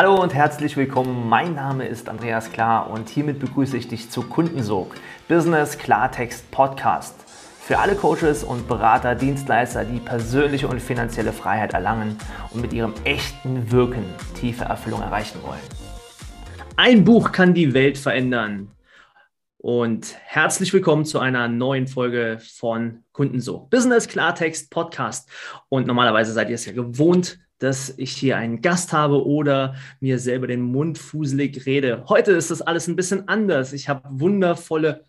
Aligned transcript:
Hallo 0.00 0.14
und 0.22 0.32
herzlich 0.32 0.76
willkommen. 0.76 1.28
Mein 1.28 1.56
Name 1.56 1.84
ist 1.84 2.08
Andreas 2.08 2.52
Klar 2.52 2.88
und 2.88 3.08
hiermit 3.08 3.40
begrüße 3.40 3.76
ich 3.76 3.88
dich 3.88 4.10
zu 4.10 4.22
Kundensog, 4.22 4.94
Business 5.26 5.76
Klartext 5.76 6.48
Podcast. 6.52 7.16
Für 7.60 7.80
alle 7.80 7.96
Coaches 7.96 8.44
und 8.44 8.68
Berater, 8.68 9.16
Dienstleister, 9.16 9.84
die 9.84 9.98
persönliche 9.98 10.68
und 10.68 10.80
finanzielle 10.80 11.32
Freiheit 11.32 11.74
erlangen 11.74 12.16
und 12.52 12.62
mit 12.62 12.72
ihrem 12.72 12.94
echten 13.02 13.72
Wirken 13.72 14.04
tiefe 14.38 14.66
Erfüllung 14.66 15.02
erreichen 15.02 15.40
wollen. 15.42 15.58
Ein 16.76 17.04
Buch 17.04 17.32
kann 17.32 17.52
die 17.52 17.74
Welt 17.74 17.98
verändern. 17.98 18.70
Und 19.56 20.14
herzlich 20.22 20.72
willkommen 20.72 21.06
zu 21.06 21.18
einer 21.18 21.48
neuen 21.48 21.88
Folge 21.88 22.38
von 22.38 23.02
Kundensog, 23.10 23.68
Business 23.68 24.06
Klartext 24.06 24.70
Podcast. 24.70 25.28
Und 25.68 25.88
normalerweise 25.88 26.32
seid 26.32 26.50
ihr 26.50 26.54
es 26.54 26.66
ja 26.66 26.72
gewohnt, 26.72 27.40
dass 27.58 27.94
ich 27.96 28.12
hier 28.12 28.36
einen 28.36 28.62
Gast 28.62 28.92
habe 28.92 29.26
oder 29.26 29.74
mir 30.00 30.18
selber 30.18 30.46
den 30.46 30.62
Mund 30.62 30.98
fuselig 30.98 31.66
rede. 31.66 32.04
Heute 32.08 32.32
ist 32.32 32.50
das 32.50 32.62
alles 32.62 32.86
ein 32.88 32.96
bisschen 32.96 33.28
anders. 33.28 33.72
Ich 33.72 33.88
habe 33.88 34.08
wundervolle 34.10 35.04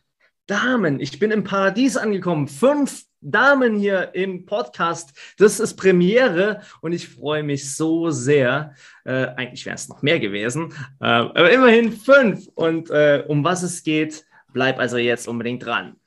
Damen. 0.47 0.99
Ich 0.99 1.19
bin 1.19 1.31
im 1.31 1.43
Paradies 1.43 1.95
angekommen. 1.95 2.47
Fünf 2.47 3.03
Damen 3.21 3.75
hier 3.75 4.15
im 4.15 4.45
Podcast. 4.45 5.13
Das 5.37 5.59
ist 5.59 5.75
Premiere 5.75 6.61
und 6.81 6.93
ich 6.93 7.07
freue 7.07 7.43
mich 7.43 7.75
so 7.75 8.09
sehr. 8.09 8.73
Äh, 9.03 9.27
eigentlich 9.35 9.65
wären 9.65 9.75
es 9.75 9.89
noch 9.89 10.01
mehr 10.01 10.19
gewesen, 10.19 10.73
äh, 11.01 11.05
aber 11.05 11.51
immerhin 11.51 11.91
fünf. 11.91 12.47
Und 12.55 12.89
äh, 12.89 13.23
um 13.27 13.43
was 13.43 13.61
es 13.61 13.83
geht, 13.83 14.25
bleib 14.53 14.79
also 14.79 14.97
jetzt 14.97 15.27
unbedingt 15.27 15.65
dran. 15.65 15.97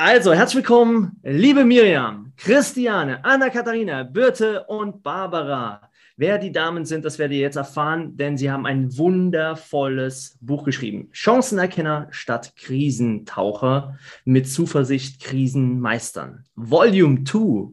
Also, 0.00 0.32
herzlich 0.32 0.58
willkommen, 0.58 1.18
liebe 1.24 1.64
Miriam, 1.64 2.32
Christiane, 2.36 3.24
Anna-Katharina, 3.24 4.04
Birte 4.04 4.62
und 4.66 5.02
Barbara. 5.02 5.90
Wer 6.16 6.38
die 6.38 6.52
Damen 6.52 6.84
sind, 6.84 7.04
das 7.04 7.18
werdet 7.18 7.34
ihr 7.34 7.40
jetzt 7.40 7.56
erfahren, 7.56 8.16
denn 8.16 8.36
sie 8.36 8.48
haben 8.48 8.64
ein 8.64 8.96
wundervolles 8.96 10.38
Buch 10.40 10.62
geschrieben. 10.62 11.08
Chancenerkenner 11.10 12.06
statt 12.12 12.52
Krisentaucher 12.54 13.98
mit 14.24 14.48
Zuversicht 14.48 15.20
Krisen 15.20 15.80
meistern. 15.80 16.44
Volume 16.54 17.24
2. 17.24 17.72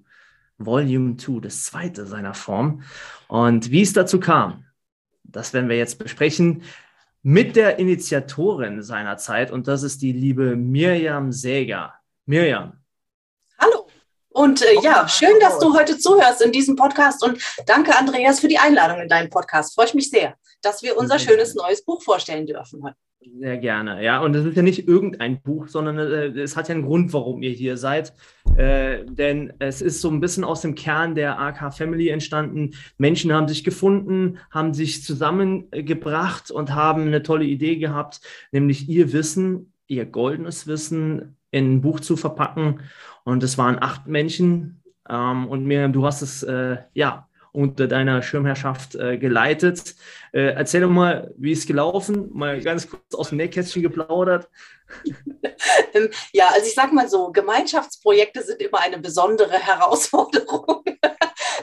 Volume 0.58 1.18
2, 1.18 1.42
das 1.42 1.66
zweite 1.66 2.08
seiner 2.08 2.34
Form. 2.34 2.82
Und 3.28 3.70
wie 3.70 3.84
es 3.84 3.94
dazu 3.94 4.20
kam, 4.20 4.66
das 5.24 5.54
werden 5.54 5.70
wir 5.70 5.78
jetzt 5.78 6.00
besprechen 6.00 6.64
mit 7.22 7.56
der 7.56 7.78
Initiatorin 7.78 8.82
seiner 8.82 9.18
Zeit 9.18 9.52
und 9.52 9.68
das 9.68 9.84
ist 9.84 10.02
die 10.02 10.12
liebe 10.12 10.56
Miriam 10.56 11.32
Säger. 11.32 11.94
Miriam. 12.26 12.74
Hallo. 13.60 13.88
Und 14.30 14.62
äh, 14.64 14.82
ja, 14.82 15.08
schön, 15.08 15.40
dass 15.40 15.60
du 15.60 15.74
heute 15.76 15.98
zuhörst 15.98 16.42
in 16.42 16.52
diesem 16.52 16.76
Podcast 16.76 17.24
und 17.24 17.40
danke, 17.68 17.96
Andreas, 17.96 18.40
für 18.40 18.48
die 18.48 18.58
Einladung 18.58 19.00
in 19.00 19.08
deinen 19.08 19.30
Podcast. 19.30 19.76
Freue 19.76 19.86
ich 19.86 19.94
mich 19.94 20.10
sehr, 20.10 20.36
dass 20.62 20.82
wir 20.82 20.98
unser 20.98 21.20
schönes 21.20 21.54
neues 21.54 21.86
Buch 21.86 22.02
vorstellen 22.02 22.48
dürfen 22.48 22.84
heute. 22.84 22.96
Sehr 23.40 23.58
gerne, 23.58 24.04
ja. 24.04 24.22
Und 24.22 24.36
es 24.36 24.46
ist 24.46 24.58
ja 24.58 24.64
nicht 24.64 24.88
irgendein 24.88 25.42
Buch, 25.42 25.68
sondern 25.68 25.98
äh, 26.00 26.28
es 26.40 26.58
hat 26.58 26.68
ja 26.68 26.76
einen 26.76 26.86
Grund, 26.86 27.14
warum 27.14 27.42
ihr 27.44 27.52
hier 27.52 27.78
seid. 27.78 28.14
Äh, 28.58 29.06
denn 29.06 29.54
es 29.60 29.82
ist 29.82 30.02
so 30.02 30.10
ein 30.10 30.20
bisschen 30.20 30.44
aus 30.44 30.62
dem 30.62 30.76
Kern 30.76 31.16
der 31.16 31.40
AK 31.40 31.74
Family 31.74 32.10
entstanden. 32.10 32.72
Menschen 32.98 33.34
haben 33.34 33.48
sich 33.48 33.64
gefunden, 33.64 34.40
haben 34.50 34.74
sich 34.74 35.04
zusammengebracht 35.04 36.52
und 36.52 36.74
haben 36.74 37.04
eine 37.04 37.24
tolle 37.24 37.46
Idee 37.46 37.78
gehabt, 37.78 38.22
nämlich 38.52 38.90
ihr 38.90 39.14
Wissen, 39.14 39.74
ihr 39.88 40.06
goldenes 40.06 40.68
Wissen 40.68 41.38
in 41.56 41.76
ein 41.76 41.82
Buch 41.82 42.02
zu 42.02 42.18
verpacken. 42.18 42.82
Und 43.24 43.42
es 43.42 43.58
waren 43.58 43.82
acht 43.82 44.08
Menschen. 44.08 44.84
Ähm, 45.10 45.48
und 45.48 45.66
Miriam, 45.66 45.94
du 45.94 46.06
hast 46.06 46.22
es 46.22 46.44
äh, 46.44 46.78
ja 46.94 47.28
unter 47.54 47.88
deiner 47.88 48.22
Schirmherrschaft 48.22 48.96
äh, 48.96 49.18
geleitet. 49.18 49.96
Äh, 50.34 50.54
erzähl 50.56 50.82
doch 50.82 50.90
mal, 50.90 51.34
wie 51.38 51.54
es 51.54 51.66
gelaufen? 51.66 52.30
Mal 52.34 52.60
ganz 52.60 52.90
kurz 52.90 53.16
aus 53.16 53.30
dem 53.30 53.38
Nähkästchen 53.38 53.82
geplaudert. 53.82 54.50
ja, 56.34 56.50
also 56.54 56.68
ich 56.68 56.76
sag 56.76 56.92
mal 56.92 57.08
so, 57.08 57.32
Gemeinschaftsprojekte 57.32 58.44
sind 58.44 58.62
immer 58.62 58.82
eine 58.82 59.00
besondere 59.00 59.54
Herausforderung. 59.54 60.84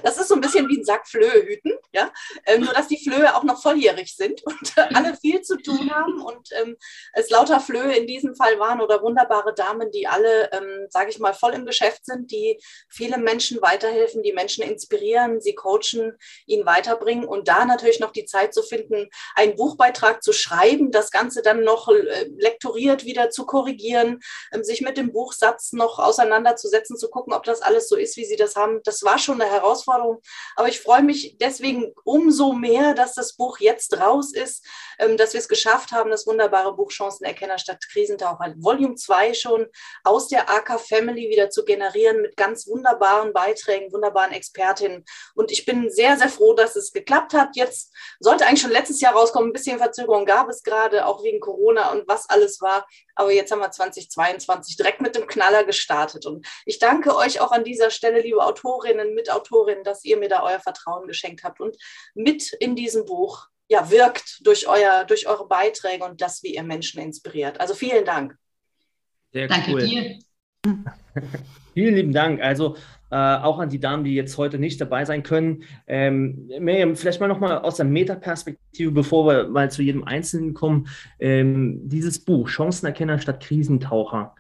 Das 0.03 0.19
ist 0.19 0.28
so 0.28 0.34
ein 0.34 0.41
bisschen 0.52 0.68
wie 0.68 0.78
ein 0.78 0.84
Sack 0.84 1.08
Flöhe 1.08 1.42
hüten, 1.46 1.72
ja. 1.92 2.12
Ähm, 2.46 2.62
nur 2.62 2.72
dass 2.72 2.88
die 2.88 3.02
Flöhe 3.02 3.34
auch 3.34 3.42
noch 3.42 3.60
volljährig 3.60 4.14
sind 4.14 4.42
und 4.46 4.76
äh, 4.76 4.94
alle 4.94 5.16
viel 5.16 5.42
zu 5.42 5.56
tun 5.56 5.90
haben 5.90 6.20
und 6.22 6.48
ähm, 6.60 6.76
es 7.12 7.30
lauter 7.30 7.60
Flöhe 7.60 7.94
in 7.94 8.06
diesem 8.06 8.34
Fall 8.34 8.58
waren 8.58 8.80
oder 8.80 9.02
wunderbare 9.02 9.54
Damen, 9.54 9.91
die 9.91 10.06
alle, 10.06 10.50
ähm, 10.52 10.86
sage 10.91 11.10
ich 11.10 11.18
mal, 11.18 11.34
voll 11.34 11.54
im 11.54 11.66
Geschäft 11.66 12.04
sind, 12.04 12.30
die 12.30 12.60
viele 12.88 13.18
Menschen 13.18 13.60
weiterhelfen, 13.62 14.22
die 14.22 14.32
Menschen 14.32 14.62
inspirieren, 14.62 15.41
sie 15.41 15.54
coachen, 15.54 16.16
ihnen 16.46 16.66
weiterbringen 16.66 17.24
und 17.24 17.48
da 17.48 17.64
natürlich 17.64 18.00
noch 18.00 18.12
die 18.12 18.24
Zeit 18.24 18.54
zu 18.54 18.62
finden, 18.62 19.08
einen 19.34 19.56
Buchbeitrag 19.56 20.22
zu 20.22 20.32
schreiben, 20.32 20.91
das 20.91 21.10
Ganze 21.10 21.42
dann 21.42 21.64
noch 21.64 21.88
äh, 21.88 22.30
lektoriert 22.38 23.04
wieder 23.04 23.30
zu 23.30 23.46
korrigieren, 23.46 24.20
ähm, 24.52 24.64
sich 24.64 24.80
mit 24.80 24.96
dem 24.96 25.12
Buchsatz 25.12 25.72
noch 25.72 25.98
auseinanderzusetzen, 25.98 26.96
zu 26.96 27.08
gucken, 27.08 27.32
ob 27.32 27.44
das 27.44 27.62
alles 27.62 27.88
so 27.88 27.96
ist, 27.96 28.16
wie 28.16 28.24
sie 28.24 28.36
das 28.36 28.56
haben. 28.56 28.80
Das 28.84 29.02
war 29.02 29.18
schon 29.18 29.41
eine 29.41 29.50
Herausforderung 29.50 29.62
Herausforderung. 29.62 30.20
Aber 30.56 30.69
ich 30.69 30.80
freue 30.80 31.03
mich 31.03 31.36
deswegen 31.38 31.92
umso 32.04 32.53
mehr, 32.53 32.94
dass 32.94 33.14
das 33.14 33.36
Buch 33.36 33.58
jetzt 33.58 33.98
raus 33.98 34.32
ist, 34.34 34.66
ähm, 34.98 35.16
dass 35.16 35.32
wir 35.32 35.41
es 35.41 35.48
geschafft 35.48 35.92
haben, 35.92 36.10
das 36.10 36.26
wunderbare 36.26 36.75
Buch 36.75 36.91
Chancenerkenner 36.91 37.58
statt 37.58 37.78
Krisentaucher, 37.91 38.54
Volume 38.58 38.94
2 38.94 39.34
schon 39.34 39.66
aus 40.04 40.28
der 40.28 40.50
AK 40.50 40.80
Family 40.80 41.28
wieder 41.28 41.50
zu 41.50 41.64
generieren 41.64 42.22
mit 42.22 42.36
ganz 42.36 42.66
wunderbaren 42.66 43.32
Beiträgen, 43.32 43.92
wunderbaren 43.92 44.32
Expertinnen. 44.32 45.04
Und 45.34 45.50
ich 45.50 45.64
bin 45.64 45.91
sehr, 45.91 46.16
sehr 46.16 46.28
froh, 46.28 46.54
dass 46.54 46.76
es 46.76 46.92
geklappt 46.92 47.34
hat. 47.34 47.56
Jetzt 47.56 47.92
sollte 48.20 48.47
eigentlich 48.47 48.62
schon 48.62 48.70
letztes 48.70 49.00
Jahr 49.00 49.14
rauskommen. 49.14 49.50
Ein 49.50 49.53
bisschen 49.53 49.78
Verzögerung 49.78 50.24
gab 50.24 50.48
es 50.48 50.62
gerade, 50.62 51.06
auch 51.06 51.22
wegen 51.22 51.41
Corona 51.41 51.92
und 51.92 52.06
was 52.09 52.28
alles 52.28 52.60
war. 52.60 52.86
Aber 53.14 53.32
jetzt 53.32 53.50
haben 53.53 53.60
wir 53.60 53.70
2022 53.70 54.76
direkt 54.76 55.00
mit 55.00 55.16
dem 55.16 55.26
Knaller 55.26 55.64
gestartet. 55.64 56.26
Und 56.26 56.47
ich 56.64 56.78
danke 56.78 57.14
euch 57.16 57.41
auch 57.41 57.53
an 57.53 57.64
dieser 57.64 57.91
Stelle, 57.91 58.20
liebe 58.20 58.44
Autorinnen, 58.44 59.14
Mitautorinnen, 59.14 59.84
dass 59.84 60.04
ihr 60.04 60.16
mir 60.16 60.28
da 60.32 60.43
euer 60.43 60.60
Vertrauen 60.60 61.06
geschenkt 61.06 61.44
habt 61.44 61.60
und 61.60 61.76
mit 62.15 62.53
in 62.54 62.75
diesem 62.75 63.04
Buch 63.04 63.48
ja, 63.69 63.91
wirkt 63.91 64.47
durch, 64.47 64.69
euer, 64.69 65.04
durch 65.04 65.26
eure 65.26 65.47
Beiträge 65.47 66.04
und 66.04 66.20
das, 66.20 66.43
wie 66.43 66.54
ihr 66.54 66.62
Menschen 66.62 67.00
inspiriert. 67.00 67.60
Also 67.60 67.75
vielen 67.75 68.04
Dank. 68.04 68.37
Sehr 69.32 69.48
Danke 69.48 69.72
cool. 69.72 69.87
dir. 69.87 70.19
vielen 71.75 71.94
lieben 71.94 72.12
Dank. 72.12 72.42
Also 72.42 72.76
äh, 73.10 73.16
auch 73.16 73.59
an 73.59 73.69
die 73.69 73.81
Damen, 73.81 74.04
die 74.04 74.15
jetzt 74.15 74.37
heute 74.38 74.59
nicht 74.59 74.81
dabei 74.81 75.04
sein 75.04 75.22
können. 75.22 75.65
Ähm, 75.87 76.50
Miriam, 76.60 76.97
vielleicht 76.97 77.21
mal 77.21 77.28
nochmal 77.28 77.59
aus 77.59 77.76
der 77.76 77.87
Metaperspektive, 77.87 78.91
bevor 78.91 79.26
wir 79.26 79.48
mal 79.48 79.71
zu 79.71 79.82
jedem 79.82 80.04
Einzelnen 80.04 80.54
kommen. 80.54 80.88
Ähm, 81.19 81.81
dieses 81.88 82.25
Buch, 82.25 82.48
Chancenerkenner 82.48 83.19
statt 83.19 83.42
Krisentaucher. 83.42 84.34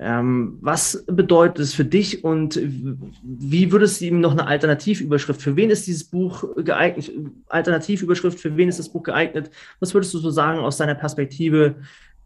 Ähm, 0.00 0.58
was 0.60 1.04
bedeutet 1.06 1.58
es 1.58 1.74
für 1.74 1.84
dich 1.84 2.22
und 2.22 2.60
wie 2.62 3.72
würdest 3.72 4.00
du 4.00 4.04
ihm 4.04 4.20
noch 4.20 4.32
eine 4.32 4.46
Alternativüberschrift? 4.46 5.42
Für 5.42 5.56
wen 5.56 5.70
ist 5.70 5.88
dieses 5.88 6.04
Buch 6.04 6.44
geeignet? 6.56 7.10
Alternativüberschrift, 7.48 8.38
für 8.38 8.56
wen 8.56 8.68
ist 8.68 8.78
das 8.78 8.88
Buch 8.88 9.02
geeignet? 9.02 9.50
Was 9.80 9.94
würdest 9.94 10.14
du 10.14 10.18
so 10.18 10.30
sagen 10.30 10.60
aus 10.60 10.76
deiner 10.76 10.94
Perspektive, 10.94 11.76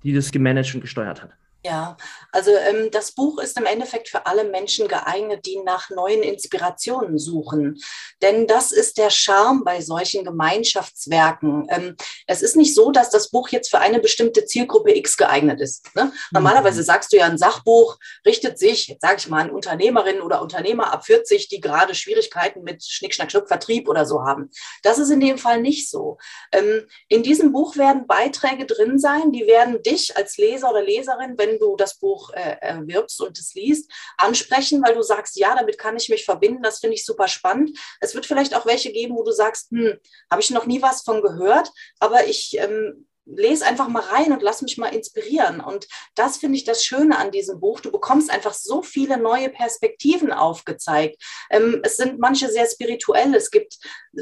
die 0.02 0.12
das 0.12 0.32
gemanagt 0.32 0.74
und 0.74 0.82
gesteuert 0.82 1.22
hat? 1.22 1.30
Ja, 1.64 1.96
also 2.32 2.50
ähm, 2.50 2.90
das 2.90 3.12
Buch 3.12 3.38
ist 3.38 3.56
im 3.56 3.66
Endeffekt 3.66 4.08
für 4.08 4.26
alle 4.26 4.42
Menschen 4.42 4.88
geeignet, 4.88 5.46
die 5.46 5.60
nach 5.64 5.90
neuen 5.90 6.24
Inspirationen 6.24 7.20
suchen. 7.20 7.80
Denn 8.20 8.48
das 8.48 8.72
ist 8.72 8.98
der 8.98 9.10
Charme 9.10 9.62
bei 9.62 9.80
solchen 9.80 10.24
Gemeinschaftswerken. 10.24 11.68
Ähm, 11.70 11.96
es 12.26 12.42
ist 12.42 12.56
nicht 12.56 12.74
so, 12.74 12.90
dass 12.90 13.10
das 13.10 13.30
Buch 13.30 13.50
jetzt 13.50 13.70
für 13.70 13.78
eine 13.78 14.00
bestimmte 14.00 14.44
Zielgruppe 14.44 14.96
X 14.96 15.16
geeignet 15.16 15.60
ist. 15.60 15.94
Ne? 15.94 16.12
Normalerweise 16.32 16.80
mhm. 16.80 16.84
sagst 16.84 17.12
du 17.12 17.18
ja, 17.18 17.26
ein 17.26 17.38
Sachbuch 17.38 17.96
richtet 18.26 18.58
sich, 18.58 18.88
jetzt 18.88 19.02
sage 19.02 19.18
ich 19.18 19.28
mal, 19.28 19.42
an 19.42 19.50
Unternehmerinnen 19.50 20.22
oder 20.22 20.42
Unternehmer 20.42 20.92
ab 20.92 21.06
40, 21.06 21.46
die 21.46 21.60
gerade 21.60 21.94
Schwierigkeiten 21.94 22.62
mit 22.64 22.82
Schnick, 22.82 23.14
Schnack, 23.14 23.30
Schnuck, 23.30 23.46
Vertrieb 23.46 23.88
oder 23.88 24.04
so 24.04 24.24
haben. 24.24 24.50
Das 24.82 24.98
ist 24.98 25.10
in 25.10 25.20
dem 25.20 25.38
Fall 25.38 25.60
nicht 25.60 25.88
so. 25.88 26.18
Ähm, 26.50 26.88
in 27.06 27.22
diesem 27.22 27.52
Buch 27.52 27.76
werden 27.76 28.08
Beiträge 28.08 28.66
drin 28.66 28.98
sein, 28.98 29.30
die 29.30 29.46
werden 29.46 29.80
dich 29.84 30.16
als 30.16 30.38
Leser 30.38 30.68
oder 30.68 30.82
Leserin, 30.82 31.34
wenn 31.38 31.51
wenn 31.52 31.58
du 31.58 31.76
das 31.76 31.98
Buch 31.98 32.30
äh, 32.30 32.56
erwirbst 32.60 33.20
und 33.20 33.38
es 33.38 33.54
liest, 33.54 33.90
ansprechen, 34.16 34.82
weil 34.84 34.94
du 34.94 35.02
sagst, 35.02 35.36
ja, 35.36 35.54
damit 35.54 35.78
kann 35.78 35.96
ich 35.96 36.08
mich 36.08 36.24
verbinden, 36.24 36.62
das 36.62 36.80
finde 36.80 36.96
ich 36.96 37.04
super 37.04 37.28
spannend. 37.28 37.78
Es 38.00 38.14
wird 38.14 38.26
vielleicht 38.26 38.54
auch 38.54 38.66
welche 38.66 38.92
geben, 38.92 39.16
wo 39.16 39.22
du 39.22 39.32
sagst, 39.32 39.70
hm, 39.70 39.98
habe 40.30 40.42
ich 40.42 40.50
noch 40.50 40.66
nie 40.66 40.82
was 40.82 41.02
von 41.02 41.22
gehört, 41.22 41.70
aber 42.00 42.26
ich 42.26 42.56
ähm, 42.58 43.06
lese 43.24 43.64
einfach 43.64 43.86
mal 43.86 44.02
rein 44.02 44.32
und 44.32 44.42
lass 44.42 44.62
mich 44.62 44.78
mal 44.78 44.92
inspirieren. 44.92 45.60
Und 45.60 45.86
das 46.16 46.38
finde 46.38 46.58
ich 46.58 46.64
das 46.64 46.84
Schöne 46.84 47.18
an 47.18 47.30
diesem 47.30 47.60
Buch. 47.60 47.80
Du 47.80 47.92
bekommst 47.92 48.30
einfach 48.30 48.52
so 48.52 48.82
viele 48.82 49.16
neue 49.16 49.48
Perspektiven 49.48 50.32
aufgezeigt. 50.32 51.22
Ähm, 51.50 51.80
es 51.84 51.96
sind 51.96 52.18
manche 52.18 52.50
sehr 52.50 52.66
spirituell. 52.66 53.34
Es 53.34 53.50
gibt 53.50 53.78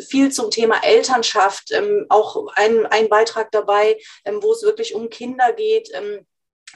viel 0.08 0.30
zum 0.30 0.50
Thema 0.50 0.84
Elternschaft, 0.84 1.72
ähm, 1.72 2.04
auch 2.10 2.48
ein, 2.56 2.84
ein 2.86 3.08
Beitrag 3.08 3.50
dabei, 3.52 3.98
ähm, 4.24 4.42
wo 4.42 4.52
es 4.52 4.62
wirklich 4.62 4.94
um 4.94 5.08
Kinder 5.08 5.52
geht. 5.54 5.90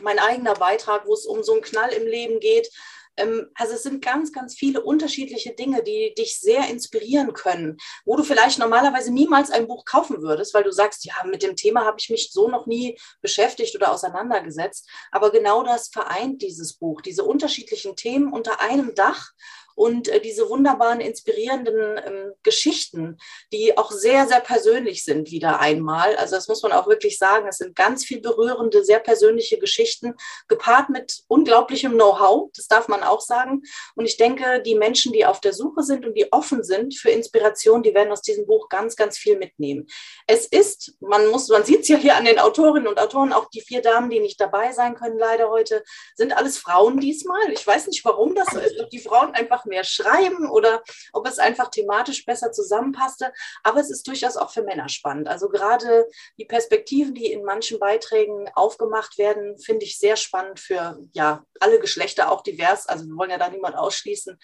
Mein 0.01 0.19
eigener 0.19 0.55
Beitrag, 0.55 1.07
wo 1.07 1.15
es 1.15 1.27
um 1.27 1.43
so 1.43 1.53
einen 1.53 1.63
Knall 1.63 1.91
im 1.91 2.07
Leben 2.07 2.41
geht. 2.41 2.71
Ähm, 3.17 3.49
also 3.55 3.75
es 3.75 3.83
sind 3.83 4.05
ganz, 4.05 4.33
ganz 4.33 4.55
viele 4.55 4.83
unterschiedliche 4.83 5.55
Dinge, 5.55 5.83
die 5.83 6.15
dich 6.17 6.41
sehr 6.41 6.69
inspirieren 6.69 7.33
können, 7.33 7.77
wo 8.05 8.17
du 8.17 8.25
vielleicht 8.25 8.59
normalerweise 8.59 9.13
niemals 9.13 9.51
ein 9.51 9.67
Buch 9.67 9.85
kaufen 9.85 10.23
würdest, 10.23 10.55
weil 10.55 10.65
du 10.65 10.73
sagst, 10.73 11.05
ja, 11.05 11.15
mit 11.25 11.43
dem 11.43 11.57
Thema 11.57 11.85
habe 11.85 11.97
ich 12.01 12.11
mich 12.11 12.31
so 12.33 12.49
noch 12.49 12.67
nie 12.67 12.99
beschäftigt 13.21 13.75
oder 13.77 13.93
auseinandergesetzt. 13.93 14.89
Aber 15.11 15.31
genau 15.31 15.63
das 15.63 15.89
vereint 15.89 16.43
dieses 16.43 16.75
Buch, 16.75 17.01
diese 17.01 17.25
unterschiedlichen 17.25 17.97
Themen 17.97 18.33
unter 18.33 18.61
einem 18.61 18.95
Dach 18.95 19.31
und 19.75 20.09
äh, 20.09 20.21
diese 20.21 20.49
wunderbaren, 20.49 21.01
inspirierenden 21.01 22.01
ähm, 22.05 22.33
Geschichten, 22.43 23.19
die 23.53 23.77
auch 23.77 23.91
sehr, 23.91 24.27
sehr 24.27 24.41
persönlich 24.41 25.05
sind, 25.05 25.31
wieder 25.31 25.61
einmal. 25.61 26.17
Also 26.17 26.37
das 26.37 26.49
muss 26.49 26.63
man 26.63 26.73
auch 26.73 26.87
wirklich 26.87 27.19
sagen. 27.19 27.47
Es 27.49 27.59
sind 27.59 27.75
ganz 27.75 28.05
viel 28.05 28.21
berührende, 28.21 28.85
sehr 28.85 29.01
persönliche 29.01 29.59
Geschichten, 29.59 30.15
gepaart 30.49 30.91
mit 30.91 31.23
unglaublichem 31.29 31.93
Know-how. 31.93 32.51
Das 32.57 32.69
darf 32.69 32.89
man 32.89 33.03
auch 33.03 33.21
sagen. 33.21 33.63
Und 33.95 34.07
ich 34.07 34.17
denke, 34.17 34.63
die 34.63 34.75
Menschen, 34.75 35.13
die 35.13 35.27
auf 35.27 35.41
der 35.41 35.53
Suche 35.53 35.83
sind 35.83 36.07
und 36.07 36.15
die 36.15 36.33
offen 36.33 36.63
sind 36.63 36.97
für 36.97 37.11
Inspiration, 37.11 37.83
die 37.83 37.95
werden 37.95 38.13
aus 38.13 38.23
diesem 38.23 38.47
Buch 38.47 38.69
ganz, 38.69 38.97
ganz 38.97 39.19
viel 39.19 39.39
mitnehmen. 39.39 39.87
Es 40.27 40.47
ist, 40.47 40.95
man 41.01 41.27
muss, 41.29 41.49
man 41.49 41.65
sieht 41.65 41.81
es 41.81 41.89
ja 41.89 41.97
hier 41.97 42.17
an 42.17 42.25
den 42.25 42.39
Autorinnen 42.39 42.89
und 42.89 42.99
Autoren, 42.99 43.33
auch 43.33 43.49
die 43.51 43.61
vier 43.61 43.83
Damen, 43.83 44.11
die 44.11 44.21
nicht 44.21 44.41
dabei 44.41 44.73
sein 44.73 44.95
können, 44.95 45.19
leider 45.19 45.51
heute, 45.51 45.83
sind 46.15 46.37
alles 46.37 46.59
Frauen 46.59 47.01
diesmal. 47.01 47.53
Ich 47.53 47.67
weiß 47.67 47.87
nicht, 47.89 48.05
warum 48.05 48.35
das 48.35 48.49
so 48.53 48.59
ist, 48.59 48.75
die 48.93 48.99
Frauen 48.99 49.35
einfach 49.35 49.64
mehr 49.67 49.85
schreiben 49.85 50.49
oder 50.51 50.83
ob 51.13 51.27
es 51.27 51.39
einfach 51.39 51.71
thematisch 51.71 52.25
besser 52.25 52.53
zusammenpasste. 52.53 53.33
Aber 53.63 53.81
es 53.81 53.91
ist 53.91 54.07
durchaus 54.07 54.37
auch 54.37 54.51
für 54.51 54.63
Männer 54.63 54.89
spannend. 54.89 55.29
Also 55.29 55.49
gerade 55.49 56.07
die 56.39 56.45
Perspektiven, 56.45 57.15
die 57.15 57.33
in 57.33 57.45
manchen 57.45 57.79
Beiträgen 57.79 58.49
aufgemacht 58.55 59.19
werden, 59.19 59.59
finde 59.59 59.85
ich 59.85 59.99
sehr 59.99 60.17
spannend 60.17 60.61
für 60.61 60.99
ja, 61.13 61.45
alle 61.61 61.81
Geschlechter, 61.81 62.31
auch 62.31 62.43
divers. 62.43 62.87
Also 62.87 63.07
wir 63.07 63.17
wollen 63.17 63.31
ja 63.31 63.39
da 63.39 63.49
niemand 63.49 63.77
ausschließen. 63.77 64.39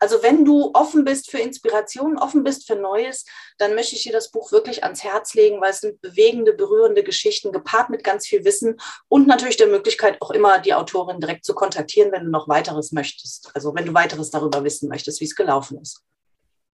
Also 0.00 0.22
wenn 0.22 0.44
du 0.44 0.70
offen 0.74 1.04
bist 1.04 1.30
für 1.30 1.38
Inspiration, 1.38 2.18
offen 2.18 2.44
bist 2.44 2.66
für 2.66 2.76
Neues, 2.76 3.24
dann 3.58 3.74
möchte 3.74 3.94
ich 3.94 4.02
dir 4.02 4.12
das 4.12 4.30
Buch 4.30 4.52
wirklich 4.52 4.84
ans 4.84 5.04
Herz 5.04 5.34
legen, 5.34 5.60
weil 5.60 5.70
es 5.70 5.80
sind 5.80 6.00
bewegende, 6.00 6.52
berührende 6.52 7.02
Geschichten, 7.02 7.52
gepaart 7.52 7.90
mit 7.90 8.04
ganz 8.04 8.26
viel 8.26 8.44
Wissen 8.44 8.80
und 9.08 9.26
natürlich 9.26 9.56
der 9.56 9.68
Möglichkeit, 9.68 10.20
auch 10.20 10.30
immer 10.30 10.58
die 10.58 10.74
Autorin 10.74 11.20
direkt 11.20 11.44
zu 11.44 11.54
kontaktieren, 11.54 12.12
wenn 12.12 12.24
du 12.24 12.30
noch 12.30 12.48
weiteres 12.48 12.92
möchtest. 12.92 13.50
Also 13.54 13.74
wenn 13.74 13.86
du 13.86 13.94
weiteres 13.94 14.30
darüber 14.30 14.63
wissen 14.64 14.88
möchtest, 14.88 15.20
wie 15.20 15.26
es 15.26 15.36
gelaufen 15.36 15.78
ist. 15.78 16.04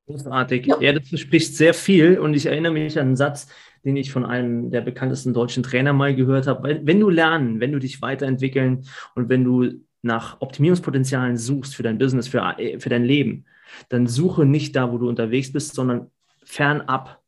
Großartig. 0.07 0.67
Ja. 0.67 0.79
ja, 0.81 0.93
das 0.93 1.09
verspricht 1.09 1.55
sehr 1.55 1.73
viel 1.73 2.19
und 2.19 2.33
ich 2.35 2.45
erinnere 2.45 2.73
mich 2.73 2.99
an 2.99 3.07
einen 3.07 3.15
Satz, 3.15 3.47
den 3.83 3.95
ich 3.95 4.11
von 4.11 4.25
einem 4.25 4.69
der 4.69 4.81
bekanntesten 4.81 5.33
deutschen 5.33 5.63
Trainer 5.63 5.93
mal 5.93 6.15
gehört 6.15 6.47
habe. 6.47 6.81
Wenn 6.83 6.99
du 6.99 7.09
lernen, 7.09 7.59
wenn 7.59 7.71
du 7.71 7.79
dich 7.79 8.01
weiterentwickeln 8.01 8.85
und 9.15 9.29
wenn 9.29 9.43
du 9.43 9.79
nach 10.03 10.39
Optimierungspotenzialen 10.41 11.37
suchst 11.37 11.75
für 11.75 11.83
dein 11.83 11.97
Business, 11.97 12.27
für, 12.27 12.55
äh, 12.59 12.79
für 12.79 12.89
dein 12.89 13.03
Leben, 13.03 13.45
dann 13.89 14.05
suche 14.05 14.45
nicht 14.45 14.75
da, 14.75 14.91
wo 14.91 14.99
du 14.99 15.09
unterwegs 15.09 15.51
bist, 15.51 15.73
sondern 15.73 16.11
fernab 16.43 17.21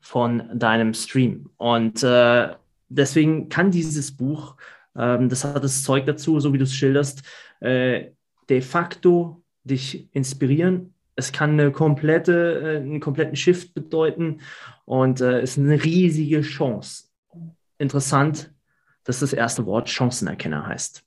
von 0.00 0.50
deinem 0.54 0.94
Stream. 0.94 1.50
Und 1.58 2.02
äh, 2.02 2.48
deswegen 2.88 3.50
kann 3.50 3.70
dieses 3.70 4.16
Buch, 4.16 4.56
äh, 4.94 5.26
das 5.28 5.44
hat 5.44 5.62
das 5.62 5.82
Zeug 5.82 6.06
dazu, 6.06 6.40
so 6.40 6.52
wie 6.52 6.58
du 6.58 6.64
es 6.64 6.74
schilderst, 6.74 7.22
äh, 7.60 8.12
de 8.48 8.60
facto 8.62 9.43
dich 9.64 10.08
inspirieren. 10.12 10.94
Es 11.16 11.32
kann 11.32 11.52
eine 11.52 11.70
komplette, 11.70 12.60
äh, 12.60 12.76
einen 12.76 13.00
kompletten 13.00 13.36
Shift 13.36 13.74
bedeuten 13.74 14.40
und 14.84 15.20
äh, 15.20 15.42
ist 15.42 15.58
eine 15.58 15.82
riesige 15.82 16.42
Chance. 16.42 17.04
Interessant, 17.78 18.52
dass 19.04 19.20
das 19.20 19.32
erste 19.32 19.66
Wort 19.66 19.88
Chancenerkenner 19.88 20.66
heißt. 20.66 21.02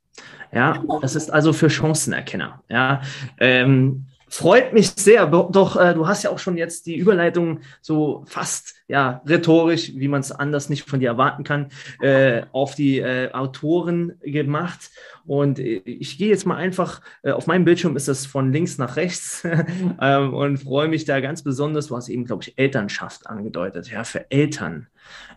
Ja, 0.51 0.83
das 1.01 1.15
ist 1.15 1.29
also 1.29 1.53
für 1.53 1.69
Chancenerkenner. 1.69 2.63
Ja, 2.69 3.01
ähm, 3.39 4.07
freut 4.27 4.73
mich 4.73 4.91
sehr. 4.91 5.27
Doch 5.27 5.75
äh, 5.77 5.93
du 5.93 6.07
hast 6.07 6.23
ja 6.23 6.29
auch 6.29 6.39
schon 6.39 6.57
jetzt 6.57 6.85
die 6.85 6.97
Überleitung 6.97 7.61
so 7.81 8.23
fast 8.27 8.75
ja 8.87 9.21
rhetorisch, 9.25 9.93
wie 9.95 10.07
man 10.07 10.21
es 10.21 10.31
anders 10.31 10.69
nicht 10.69 10.89
von 10.89 10.99
dir 10.99 11.09
erwarten 11.09 11.43
kann, 11.43 11.69
äh, 12.01 12.43
auf 12.51 12.75
die 12.75 12.99
äh, 12.99 13.31
Autoren 13.31 14.13
gemacht. 14.21 14.91
Und 15.25 15.59
äh, 15.59 15.81
ich 15.85 16.17
gehe 16.17 16.29
jetzt 16.29 16.45
mal 16.45 16.55
einfach, 16.55 17.01
äh, 17.23 17.31
auf 17.31 17.47
meinem 17.47 17.65
Bildschirm 17.65 17.95
ist 17.95 18.07
das 18.07 18.25
von 18.25 18.51
links 18.51 18.77
nach 18.77 18.95
rechts 18.95 19.45
ähm, 20.01 20.33
und 20.33 20.57
freue 20.57 20.87
mich 20.87 21.05
da 21.05 21.19
ganz 21.19 21.43
besonders. 21.43 21.87
Du 21.87 21.95
hast 21.95 22.09
eben, 22.09 22.25
glaube 22.25 22.43
ich, 22.43 22.57
Elternschaft 22.57 23.27
angedeutet, 23.27 23.91
ja, 23.91 24.03
für 24.03 24.29
Eltern. 24.31 24.87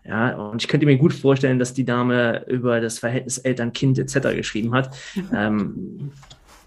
Ja, 0.04 0.34
und 0.36 0.62
ich 0.62 0.68
könnte 0.68 0.86
mir 0.86 0.96
gut 0.96 1.12
vorstellen, 1.12 1.58
dass 1.58 1.74
die 1.74 1.84
Dame 1.84 2.44
über 2.48 2.80
das 2.80 2.98
Verhältnis 2.98 3.38
Eltern-Kind 3.38 3.98
etc. 3.98 4.34
geschrieben 4.34 4.74
hat. 4.74 4.90
Ähm, 5.32 6.10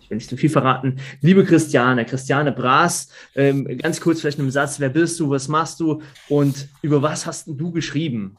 ich 0.03 0.09
will 0.09 0.17
nicht 0.17 0.29
zu 0.29 0.37
viel 0.37 0.49
verraten. 0.49 0.97
Liebe 1.21 1.45
Christiane, 1.45 2.05
Christiane 2.05 2.51
Braas, 2.51 3.09
ähm, 3.35 3.77
ganz 3.77 4.01
kurz 4.01 4.19
vielleicht 4.19 4.37
in 4.37 4.43
einem 4.43 4.51
Satz, 4.51 4.79
wer 4.79 4.89
bist 4.89 5.19
du, 5.19 5.29
was 5.29 5.47
machst 5.47 5.79
du 5.79 6.01
und 6.27 6.67
über 6.81 7.01
was 7.01 7.25
hast 7.25 7.47
du 7.47 7.71
geschrieben? 7.71 8.37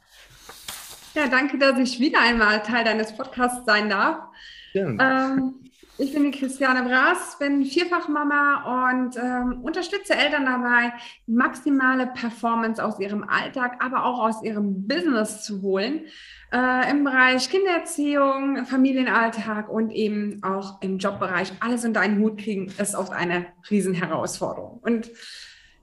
Ja, 1.15 1.27
danke, 1.27 1.57
dass 1.57 1.79
ich 1.79 1.99
wieder 1.99 2.19
einmal 2.21 2.61
Teil 2.61 2.83
deines 2.83 3.15
Podcasts 3.15 3.65
sein 3.65 3.89
darf. 3.89 4.17
Ähm, 4.75 5.55
ich 5.97 6.13
bin 6.13 6.29
die 6.29 6.37
Christiane 6.37 6.83
Braas, 6.87 7.39
bin 7.39 7.63
Vierfachmama 7.65 8.93
und 8.93 9.15
ähm, 9.15 9.61
unterstütze 9.63 10.13
Eltern 10.13 10.45
dabei, 10.45 10.91
maximale 11.25 12.07
Performance 12.07 12.83
aus 12.83 12.99
ihrem 12.99 13.23
Alltag, 13.23 13.77
aber 13.79 14.03
auch 14.03 14.19
aus 14.19 14.43
ihrem 14.43 14.87
Business 14.87 15.43
zu 15.43 15.61
holen. 15.61 16.01
Äh, 16.51 16.91
Im 16.91 17.05
Bereich 17.05 17.49
Kindererziehung, 17.49 18.65
Familienalltag 18.65 19.69
und 19.69 19.91
eben 19.91 20.43
auch 20.43 20.81
im 20.81 20.97
Jobbereich. 20.97 21.53
Alles 21.61 21.85
unter 21.85 22.01
einen 22.01 22.19
Hut 22.19 22.39
kriegen 22.39 22.71
ist 22.77 22.95
oft 22.95 23.13
eine 23.13 23.45
Riesenherausforderung. 23.69 24.79
Und 24.83 25.09